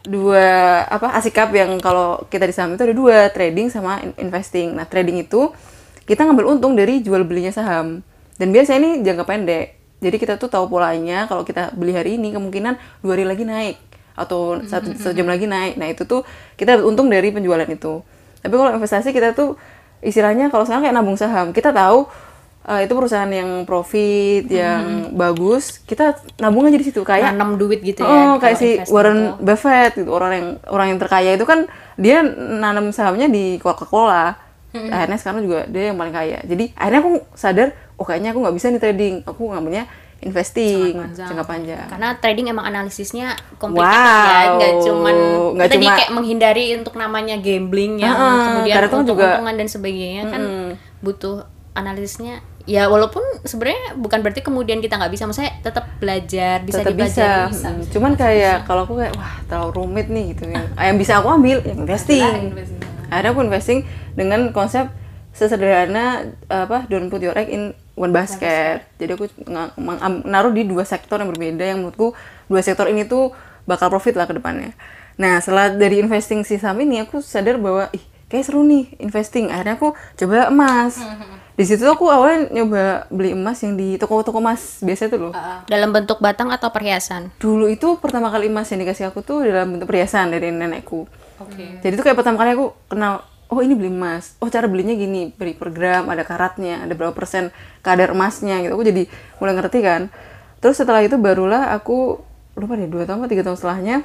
[0.07, 0.46] dua
[0.86, 4.72] apa asikap yang kalau kita di saham itu ada dua trading sama in- investing.
[4.78, 5.50] Nah trading itu
[6.07, 8.07] kita ngambil untung dari jual belinya saham
[8.38, 9.66] dan biasanya ini jangka pendek.
[9.98, 13.76] Jadi kita tuh tahu polanya kalau kita beli hari ini kemungkinan dua hari lagi naik
[14.16, 15.76] atau satu, satu jam lagi naik.
[15.76, 16.22] Nah itu tuh
[16.54, 18.00] kita dapat untung dari penjualan itu.
[18.40, 19.59] Tapi kalau investasi kita tuh
[20.04, 22.07] istilahnya kalau sekarang kayak nabung saham kita tahu
[22.66, 27.78] eh, itu perusahaan yang profit yang bagus kita nabung aja di situ kayak nanam duit
[27.80, 29.44] gitu ya Oh, kayak si Warren tuh.
[29.44, 31.64] Buffett gitu, orang yang orang yang terkaya itu kan
[31.94, 34.34] dia nanam sahamnya di Coca-Cola.
[34.76, 36.36] Akhirnya sekarang juga dia yang paling kaya.
[36.42, 39.14] Jadi akhirnya aku sadar, oh kayaknya aku nggak bisa nih trading.
[39.24, 39.88] Aku ngambilnya
[40.18, 41.86] investing jangka panjang.
[41.86, 44.26] karena trading emang analisisnya complicated Wow.
[44.26, 45.14] ya nggak cuman
[45.54, 49.54] Nggak tadi cuma- kayak menghindari untuk namanya gambling yang Heeh, kemudian itu kan juga- untung-untungan
[49.54, 50.42] dan sebagainya kan
[50.98, 51.36] butuh
[51.72, 56.92] analisisnya ya walaupun sebenarnya bukan berarti kemudian kita nggak bisa maksudnya tetap belajar bisa Tetap
[56.92, 57.68] dipelajari bisa.
[57.70, 61.28] Hmm, Cuman kayak kalau aku kayak wah terlalu rumit nih gitu yang, yang bisa aku
[61.30, 62.52] ambil yang investing.
[63.06, 63.78] Akhirnya aku investing
[64.18, 64.90] dengan konsep
[65.30, 68.82] sesederhana apa don't put your egg in one basket.
[68.98, 69.30] Jadi aku
[70.26, 72.18] naruh di dua sektor yang berbeda yang menurutku
[72.50, 73.30] dua sektor ini tuh
[73.62, 74.74] bakal profit lah ke depannya.
[75.16, 79.51] Nah, setelah dari investing si saham ini aku sadar bahwa ih kayak seru nih investing.
[79.51, 80.99] Akhirnya aku coba emas.
[81.57, 85.33] Di situ tuh aku awalnya nyoba beli emas yang di toko-toko emas biasa tuh loh
[85.64, 89.72] dalam bentuk batang atau perhiasan dulu itu pertama kali emas yang dikasih aku tuh dalam
[89.72, 91.09] bentuk perhiasan dari nenekku.
[91.41, 94.37] oke Jadi tuh kayak pertama kali aku kenal, oh ini beli emas.
[94.37, 97.49] Oh cara belinya gini, beli per gram, ada karatnya, ada berapa persen
[97.81, 98.77] kadar emasnya gitu.
[98.77, 99.09] Aku jadi
[99.41, 100.12] mulai ngerti kan.
[100.61, 102.20] Terus setelah itu barulah aku
[102.57, 103.97] lupa deh dua tahun atau tiga tahun setelahnya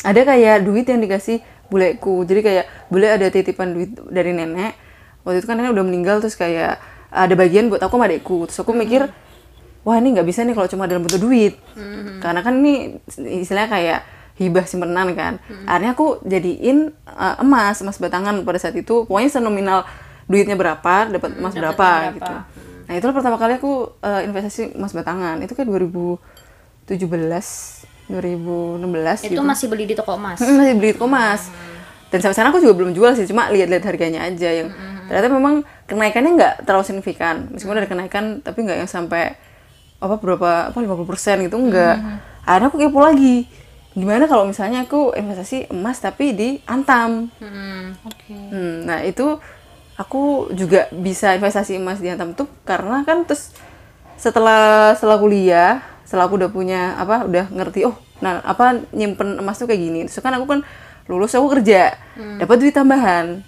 [0.00, 1.38] ada kayak duit yang dikasih
[1.70, 2.26] buleku.
[2.26, 4.74] Jadi kayak bule ada titipan duit dari nenek.
[5.22, 8.50] Waktu itu kan nenek udah meninggal terus kayak ada bagian buat aku sama adekku.
[8.50, 9.06] Terus aku mikir
[9.80, 11.56] wah ini nggak bisa nih kalau cuma dalam bentuk duit.
[12.20, 13.00] Karena kan ini
[13.40, 14.00] istilahnya kayak
[14.40, 15.38] hibah simpenan kan.
[15.68, 19.06] Akhirnya aku jadiin uh, emas emas batangan pada saat itu.
[19.06, 19.86] Pokoknya senominal
[20.30, 22.34] duitnya berapa dapat emas berapa, gitu.
[22.86, 25.42] Nah itulah pertama kali aku uh, investasi emas batangan.
[25.42, 26.90] Itu kayak 2017
[28.10, 29.42] 2016 itu gitu.
[29.42, 30.38] masih beli di toko emas?
[30.42, 31.48] Mm, masih beli toko emas.
[32.10, 34.68] Dan sampai sekarang aku juga belum jual sih cuma lihat-lihat harganya aja yang
[35.06, 35.54] ternyata memang
[35.86, 37.46] kenaikannya nggak terlalu signifikan.
[37.54, 39.38] Meskipun ada kenaikan tapi nggak yang sampai
[40.00, 41.96] apa berapa apa 50% gitu enggak
[42.44, 43.46] akhirnya aku kepo lagi.
[43.90, 47.26] Gimana kalau misalnya aku investasi emas tapi di Antam?
[48.06, 48.30] Oke.
[48.30, 49.38] Hmm, nah itu
[49.98, 53.50] aku juga bisa investasi emas di Antam tuh karena kan terus
[54.14, 59.62] setelah setelah kuliah, setelah aku udah punya apa, udah ngerti oh, nah apa nyimpen emas
[59.62, 60.00] tuh kayak gini.
[60.10, 60.66] Terus kan aku kan
[61.06, 61.94] lulus aku kerja,
[62.42, 63.46] dapat duit tambahan,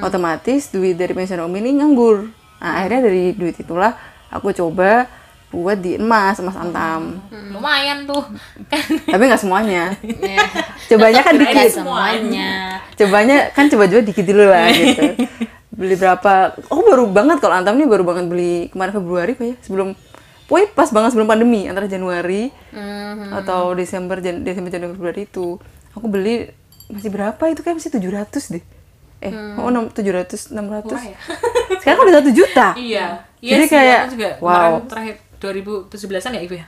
[0.00, 2.32] otomatis duit dari pensiun om ini nganggur.
[2.64, 3.92] Nah akhirnya dari duit itulah
[4.32, 5.04] aku coba
[5.52, 7.20] buat di emas, emas Antam.
[7.52, 8.24] lumayan tuh
[8.72, 8.84] kan?
[9.04, 9.92] Tapi nggak semuanya.
[10.88, 11.84] Cobanya kan dikit.
[11.84, 12.80] semuanya.
[12.96, 15.28] Cobanya kan coba-coba dikit dulu lah gitu.
[15.76, 16.56] Beli berapa?
[16.72, 19.56] Oh baru banget kalau Antam ini baru banget beli kemarin Februari apa ya?
[19.60, 19.92] Sebelum
[20.48, 22.48] Pokoknya pas banget sebelum pandemi antara Januari
[23.36, 25.60] atau Desember Jan Desember Januari Februari itu
[25.92, 26.48] aku beli
[26.88, 27.42] masih berapa?
[27.52, 28.64] Itu kayak masih 700 deh.
[29.20, 31.18] Eh oh enam 700 600 Murah ya?
[31.84, 32.66] sekarang udah satu juta.
[32.80, 33.28] Iya.
[33.44, 34.82] Jadi sih, kayak, aku juga wow.
[34.88, 36.66] terakhir 2017an ya ibu ya?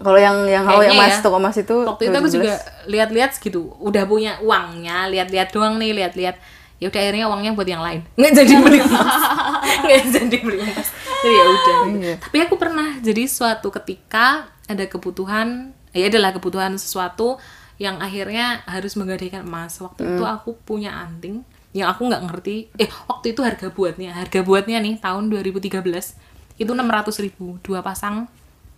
[0.00, 1.22] Kalau yang yang kalau yang mas ya.
[1.22, 2.34] toko emas itu waktu itu aku 2017.
[2.34, 2.54] juga
[2.90, 6.34] lihat-lihat segitu udah punya uangnya lihat-lihat doang nih lihat-lihat.
[6.82, 8.00] Ya udah akhirnya uangnya buat yang lain.
[8.18, 9.22] Nggak jadi beli emas.
[9.86, 10.88] Nggak jadi beli emas
[11.20, 12.14] jadi ya udah Iya.
[12.18, 14.26] tapi aku pernah jadi suatu ketika
[14.64, 15.48] ada kebutuhan
[15.90, 17.36] ya adalah kebutuhan sesuatu
[17.76, 20.34] yang akhirnya harus menggadaikan emas waktu itu Hmm.
[20.34, 24.98] aku punya anting yang aku nggak ngerti eh waktu itu harga buatnya harga buatnya nih
[24.98, 26.18] tahun 2013
[26.56, 26.82] itu 600.000
[27.22, 28.28] ribu dua pasang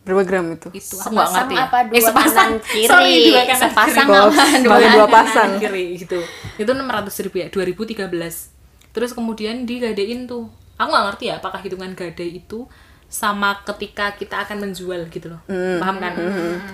[0.02, 1.62] berapa gram itu itu aku nggak Sepasang ngerti ya.
[1.62, 2.86] apa dua eh, sepasang kanan kiri?
[2.86, 4.18] sorry dua kanan Sepasang kiri.
[4.18, 5.50] apa dua, dua kanan pasang?
[5.58, 6.18] kiri gitu
[6.56, 8.06] itu enam ratus ribu ya 2013
[8.90, 12.68] terus kemudian digadein tuh aku nggak ngerti ya apakah hitungan gadai itu
[13.12, 15.40] sama ketika kita akan menjual gitu loh.
[15.78, 16.16] Paham kan?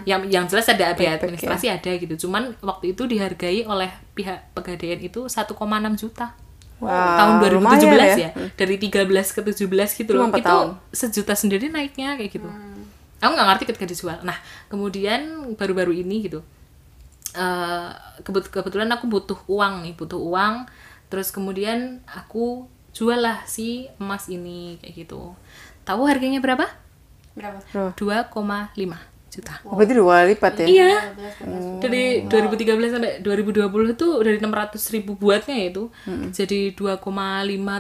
[0.07, 2.15] Yang yang jelas ada biaya administrasi ada gitu.
[2.29, 5.59] Cuman waktu itu dihargai oleh pihak pegadaian itu 1,6
[5.99, 6.39] juta.
[6.79, 8.31] Wow, tahun 2017 lumayan ya.
[8.55, 10.31] dari 13 ke 17 gitu loh.
[10.31, 10.79] itu tahun.
[10.95, 12.47] sejuta sendiri naiknya kayak gitu.
[13.19, 14.23] Aku nggak ngerti ketika dijual.
[14.23, 14.39] Nah
[14.71, 16.39] kemudian baru-baru ini gitu
[18.23, 20.71] kebet- kebetulan aku butuh uang nih butuh uang.
[21.11, 25.35] Terus kemudian aku jual lah si emas ini kayak gitu
[25.85, 26.67] tahu harganya berapa
[27.39, 27.91] berapa Berapa?
[27.95, 28.35] 2,5
[28.75, 29.55] juta juta.
[29.63, 30.67] Oh, berarti dua lipat ya?
[30.67, 30.93] Iya.
[31.79, 35.93] Dari 2013 sampai 2020 tuh dari 600 ribu buatnya itu
[36.33, 37.05] jadi 2,5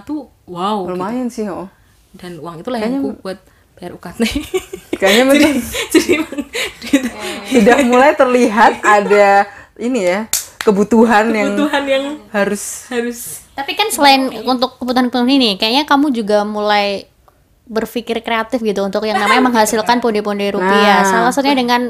[0.05, 0.85] tuh wow.
[0.87, 0.93] gitu.
[0.95, 1.67] Lumayan sih, oh.
[2.15, 3.39] Dan uang itu lah yang aku buat
[3.81, 4.21] bayar UKT.
[5.01, 5.49] Kayaknya jadi,
[5.95, 6.13] jadi
[6.85, 7.13] duit-
[7.49, 9.49] Sudah mulai terlihat ada
[9.81, 10.29] ini ya,
[10.61, 12.05] kebutuhan, yang kebutuhan yang
[12.35, 13.19] harus harus
[13.59, 17.11] Tapi kan selain untuk kebutuhan-kebutuhan ini, kayaknya kamu juga mulai
[17.69, 21.03] berpikir kreatif gitu untuk yang namanya menghasilkan pundi-pundi rupiah.
[21.03, 21.11] Nah.
[21.27, 21.83] Salah satunya dengan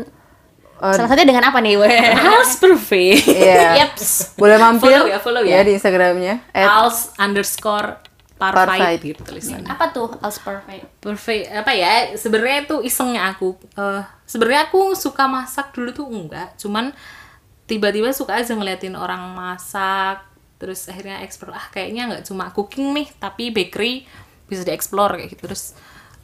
[0.79, 1.75] Eh, salah satunya dengan apa nih?
[2.15, 3.27] House perfect.
[3.27, 3.63] Iya.
[3.83, 4.39] Yaps.
[4.39, 5.67] Boleh mampir Follow ya, follow ya.
[5.67, 6.55] di Instagramnya.
[6.55, 7.99] Als underscore
[8.39, 9.03] Parfait.
[9.03, 9.67] gitu tulisannya.
[9.67, 11.03] Apa tuh Als Perfect?
[11.03, 12.15] Perfect apa ya?
[12.15, 13.59] Sebenarnya itu isengnya aku.
[13.75, 16.95] Eh sebenarnya aku suka masak dulu tuh enggak, cuman
[17.69, 20.25] tiba-tiba suka aja ngeliatin orang masak
[20.59, 21.55] terus akhirnya explore.
[21.55, 24.09] Ah kayaknya nggak cuma cooking nih tapi bakery
[24.49, 25.47] bisa dieksplor kayak gitu.
[25.47, 25.77] Terus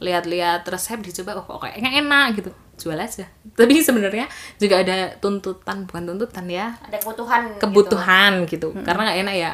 [0.03, 2.51] lihat-lihat resep dicoba oh kok kayaknya enak gitu.
[2.75, 3.29] Jual aja.
[3.59, 4.27] Tapi sebenarnya
[4.59, 6.75] juga ada tuntutan bukan tuntutan ya.
[6.83, 7.41] Ada kebutuhan.
[7.61, 9.51] kebutuhan gitu, karena nggak enak ya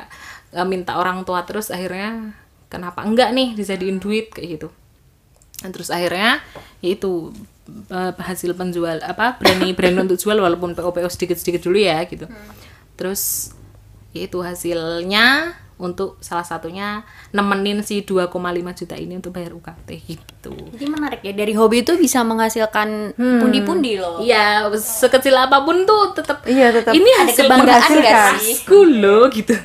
[0.58, 2.34] eh, minta orang tua terus akhirnya
[2.66, 4.34] kenapa enggak nih dijadiin duit?
[4.34, 4.68] kayak gitu.
[5.62, 6.42] Dan terus akhirnya
[6.82, 7.30] yaitu
[7.88, 12.04] eh, hasil penjual apa berani berani untuk jual walaupun PO PO sedikit sedikit dulu ya
[12.04, 12.28] gitu
[12.94, 13.54] terus
[14.12, 17.02] yaitu hasilnya untuk salah satunya
[17.32, 18.30] nemenin si 2,5
[18.78, 23.98] juta ini untuk bayar UKT gitu Jadi menarik ya dari hobi itu bisa menghasilkan pundi-pundi
[23.98, 24.22] loh.
[24.22, 28.56] Iya, sekecil apa pun tuh tetap Iya, tetap ini Ada hasil kebanggaan gak sih?
[28.94, 29.58] loh gitu.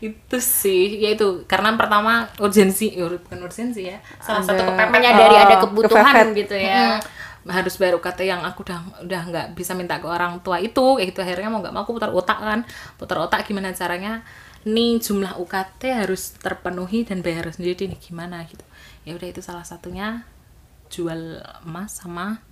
[0.00, 4.00] Itu sih, ya itu karena pertama urgensi, ya bukan urgensi ya.
[4.18, 6.38] Salah satu Ada- kepepet Menyadari Oh, ada kebutuhan kepepet.
[6.38, 6.96] gitu ya.
[6.96, 11.00] Hmm, harus bayar UKT yang aku udah udah nggak bisa minta ke orang tua itu.
[11.00, 11.20] Kayak gitu.
[11.24, 12.60] Akhirnya mau nggak mau aku putar otak kan.
[13.00, 14.20] Putar otak gimana caranya
[14.68, 18.64] nih jumlah UKT harus terpenuhi dan bayar sendiri nih gimana gitu.
[19.08, 20.28] Ya udah itu salah satunya
[20.92, 22.44] jual emas sama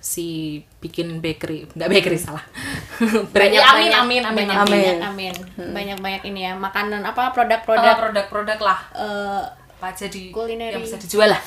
[0.00, 1.68] si bikin bakery.
[1.76, 2.42] Nggak bakery salah.
[3.36, 5.34] Banyak amin amin amin banyak, amin banyak, amin.
[5.72, 6.52] Banyak-banyak ini ya.
[6.56, 7.30] Makanan apa?
[7.36, 7.94] Produk-produk.
[8.00, 8.80] Produk-produk lah.
[8.96, 9.44] Eh,
[9.80, 10.76] apa aja di Kulineri.
[10.76, 11.40] yang bisa dijual lah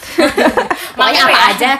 [0.98, 1.46] Makanya apa ya.
[1.54, 1.72] aja.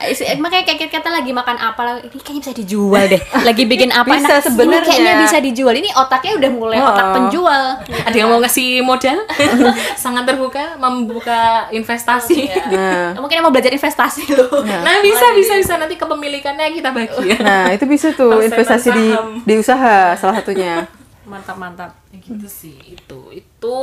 [0.00, 3.20] Eh, Makanya kayak kita lagi makan apa lah, ini kayaknya bisa dijual deh.
[3.46, 4.88] Lagi bikin apa Bisa enak, sebenarnya.
[4.88, 5.74] Kayaknya bisa dijual.
[5.76, 7.14] Ini otaknya udah mulai otak Oh.
[7.14, 7.64] penjual.
[8.00, 9.18] ada yang mau ngasih modal
[10.02, 14.64] sangat terbuka membuka investasi Nah, Mungkin yang mau belajar investasi loh.
[14.64, 19.06] nah bisa bisa bisa nanti kepemilikannya kita bagi ya nah itu bisa tuh investasi di
[19.44, 20.88] di usaha salah satunya.
[21.22, 21.92] Mantap mantap.
[22.10, 23.74] gitu sih itu itu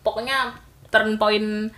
[0.00, 0.56] pokoknya
[0.88, 1.70] turn point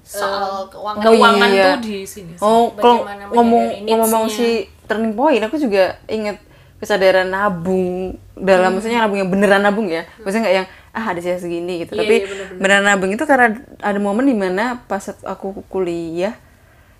[0.00, 1.02] Soal keuangan.
[1.06, 1.64] keuangan Iya.
[1.70, 2.42] tuh di sini sih.
[2.42, 4.48] Oh, kalau Bagaimana ngomong ngomong si
[4.84, 6.42] turning point, aku juga inget
[6.82, 10.02] kesadaran nabung dalam maksudnya nabung yang beneran nabung ya.
[10.18, 11.94] Maksudnya nggak yang ah ada sisa segini gitu.
[11.94, 12.58] Iya, Tapi iya, bener-bener.
[12.58, 13.46] beneran nabung itu karena
[13.78, 16.34] ada momen di mana pas aku kuliah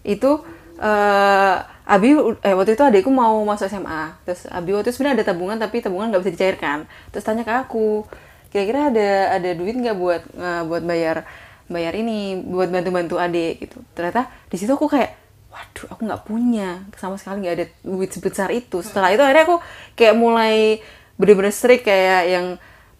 [0.07, 0.40] itu
[0.78, 1.57] eh
[1.90, 2.14] Abi
[2.46, 4.14] eh waktu itu adikku mau masuk SMA.
[4.22, 6.78] Terus Abi waktu itu sebenarnya ada tabungan tapi tabungan nggak bisa dicairkan.
[7.11, 8.07] Terus tanya ke aku,
[8.51, 11.24] kira-kira ada ada duit nggak buat eh, buat bayar
[11.70, 13.78] bayar ini buat bantu-bantu adik gitu.
[13.94, 15.14] Ternyata di situ aku kayak
[15.51, 18.82] waduh aku nggak punya sama sekali nggak ada duit sebesar itu.
[18.82, 19.57] Setelah itu akhirnya aku
[19.94, 20.82] kayak mulai
[21.14, 22.46] bener-bener strict kayak yang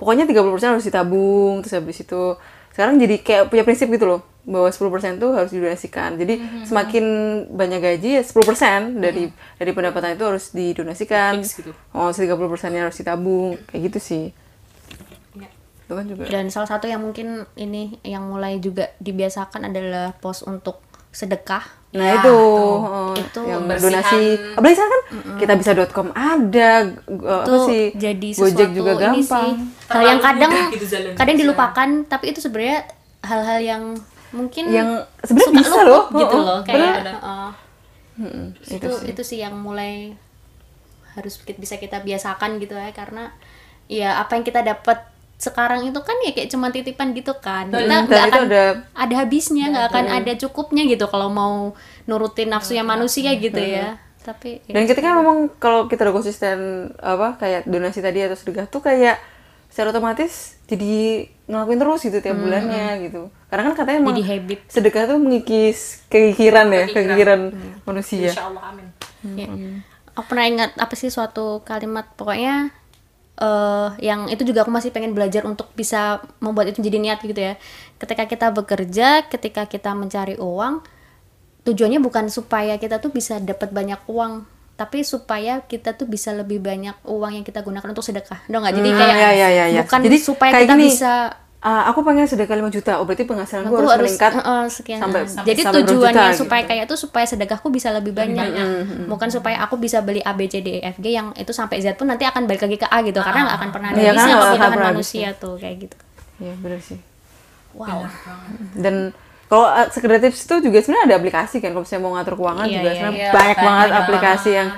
[0.01, 2.23] pokoknya 30% harus ditabung terus habis itu
[2.73, 7.05] sekarang jadi kayak punya prinsip gitu loh bahwa 10% tuh harus didonasikan jadi semakin
[7.53, 9.29] banyak gaji ya 10% dari
[9.61, 11.77] dari pendapatan itu harus didonasikan Fix gitu.
[11.93, 14.25] oh 30% nya harus ditabung kayak gitu sih
[15.91, 20.47] itu kan juga Dan salah satu yang mungkin ini yang mulai juga dibiasakan adalah pos
[20.47, 20.79] untuk
[21.11, 21.67] sedekah.
[21.91, 22.79] nah Ya, itu, tuh.
[22.87, 23.99] oh, Itu yang pembersihan.
[23.99, 24.23] donasi
[24.55, 25.03] apalagi sekarang kan
[25.43, 26.71] kita bisa .com ada
[27.11, 29.91] uh, apa itu sih jadi Gojek juga ini gampang sih.
[29.91, 30.87] Hal yang kadang gitu
[31.19, 31.43] kadang bisa.
[31.43, 32.87] dilupakan, tapi itu sebenarnya
[33.27, 33.83] hal-hal yang
[34.31, 37.15] mungkin yang sebenarnya suka bisa luput loh gitu oh, loh oh, kayak bener.
[37.19, 37.51] uh,
[38.23, 40.15] Mm-mm, itu itu sih yang mulai
[41.19, 43.35] harus bisa kita biasakan gitu ya karena
[43.91, 45.03] ya apa yang kita dapat
[45.41, 47.73] sekarang itu kan ya kayak cuma titipan gitu kan.
[47.73, 51.73] Kita Dan nggak itu akan ada ada habisnya nggak akan ada cukupnya gitu kalau mau
[52.05, 53.97] nurutin nafsunya manusia gitu ya.
[54.21, 56.59] Tapi ya, Dan ketika memang kalau kita udah konsisten
[57.01, 59.17] apa kayak donasi tadi atau sedekah tuh kayak
[59.73, 63.33] secara otomatis jadi ngelakuin terus gitu tiap bulannya gitu.
[63.49, 64.61] Karena kan katanya emang Jadi habit.
[64.69, 67.41] sedekah tuh mengikis kekikiran ya, kekikiran
[67.89, 68.29] manusia.
[68.29, 68.87] Insya Allah amin.
[69.41, 69.49] Ya.
[70.15, 72.77] Aku pernah ingat apa sih suatu kalimat pokoknya
[73.41, 77.41] eh yang itu juga aku masih pengen belajar untuk bisa membuat itu jadi niat gitu
[77.41, 77.55] ya.
[78.01, 80.85] Ketika kita bekerja, ketika kita mencari uang,
[81.67, 84.45] tujuannya bukan supaya kita tuh bisa dapat banyak uang,
[84.81, 88.41] tapi supaya kita tuh bisa lebih banyak uang yang kita gunakan untuk sedekah.
[88.49, 88.77] Dong nggak?
[88.81, 89.83] Jadi Hmm, kayak ya, ya, ya, ya.
[89.85, 90.89] bukan Jadi supaya kayak kita gini.
[90.89, 94.33] bisa ah, aku pengen sedekah 5 juta, oh berarti penghasilan gue aku harus, harus meningkat
[94.33, 94.99] eh, eh, sekian.
[94.99, 96.69] sampai- jadi sampai tujuannya juta supaya gitu.
[96.71, 98.47] kayak itu supaya sedekahku bisa lebih banyak.
[99.07, 101.79] bukan supaya aku bisa beli A B C D E F G yang itu sampai
[101.79, 104.11] Z pun nanti akan balik lagi ke A gitu karena nggak akan pernah ada Iya,
[104.11, 105.97] habisnya kebutuhan manusia tuh kayak gitu.
[106.39, 106.99] Iya, bener sih.
[107.73, 108.03] wow.
[108.75, 109.13] Dan
[109.47, 112.65] kalau uh, sekedar tips itu juga sebenarnya ada aplikasi kan kalau misalnya mau ngatur keuangan
[112.65, 113.31] Iya, juga iya, sebenarnya iya.
[113.31, 113.91] banyak Banyak banget.
[114.01, 114.69] aplikasi yang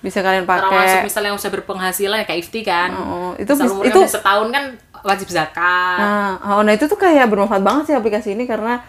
[0.00, 1.04] bisa kalian termasuk pakai.
[1.04, 2.90] misalnya yang udah berpenghasilan ya kayak Ifti kan.
[2.94, 4.64] Oh, itu Misal bis- umurnya itu- setahun kan
[5.06, 5.98] wajib zakat.
[5.98, 8.82] Nah, oh, nah itu tuh kayak bermanfaat banget sih aplikasi ini karena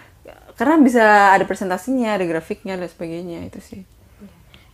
[0.55, 3.81] karena bisa ada presentasinya, ada grafiknya dan sebagainya itu sih.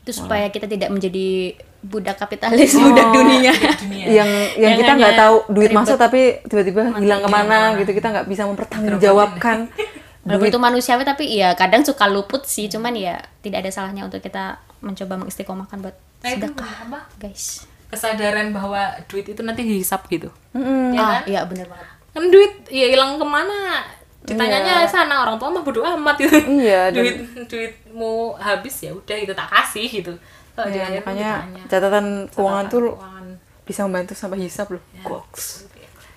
[0.07, 1.51] itu supaya kita tidak menjadi
[1.83, 3.51] budak kapitalis budak dunia.
[3.91, 8.15] Yang yang Yang kita nggak tahu duit masuk tapi tiba-tiba hilang ke mana gitu kita
[8.15, 9.67] nggak bisa mempertanggungjawabkan.
[10.27, 12.71] Walaupun itu manusiawi tapi ya kadang suka luput sih.
[12.71, 18.77] Cuman ya tidak ada salahnya untuk kita mencoba mengistiqomahkan buat Nah, sedekah guys kesadaran bahwa
[19.05, 20.91] duit itu nanti dihisap gitu Mm-mm.
[20.91, 23.83] ya ah kan iya bener banget kan duit ya hilang ke mana
[24.21, 29.15] ditanyanya sana orang tua mah bodo amat gitu Iya, dan- duit duitmu habis ya udah
[29.15, 30.13] itu tak kasih gitu
[30.51, 31.63] Kalau di Ya, akhirat makanya ditanya.
[31.69, 33.25] catatan keuangan tuh Keuangan.
[33.63, 34.81] bisa membantu sampai hisap loh.
[34.99, 35.69] Goks.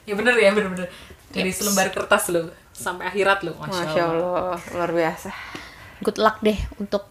[0.02, 0.88] ya bener ya bener bener
[1.28, 4.26] dari selembar kertas lo sampai akhirat lo masya, Masya Allah.
[4.48, 5.30] Allah, luar biasa.
[6.00, 7.04] good luck deh untuk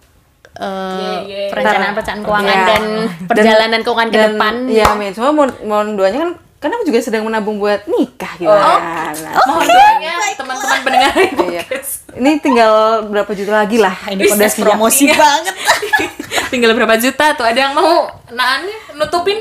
[0.59, 1.49] uh, Yeah, yeah.
[1.49, 2.67] perencanaan-perencanaan keuangan Iya.
[2.67, 2.83] dan
[3.25, 5.11] perjalanan keuangan ke Dan- depan Iya, amin.
[5.11, 8.79] Cuma mohon, mohon doanya kan karena aku juga sedang menabung buat nikah gitu kan.
[9.15, 11.63] Nah, mohon doanya teman-teman pendengar Iya.
[12.11, 12.71] Ini tinggal
[13.05, 13.95] berapa juta lagi lah.
[14.07, 15.55] ini pedas promosi banget
[16.51, 19.39] tinggal berapa juta tuh ada yang mau ini nutupin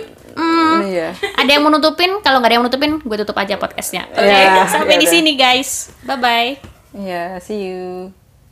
[0.85, 1.17] Iya.
[1.35, 4.23] ada yang mau nutupin kalau nggak ada yang mau nutupin gue tutup aja podcastnya oke
[4.23, 5.15] Iya, sampai iya di udah.
[5.17, 6.51] sini guys bye bye
[6.91, 8.15] Iya, see you.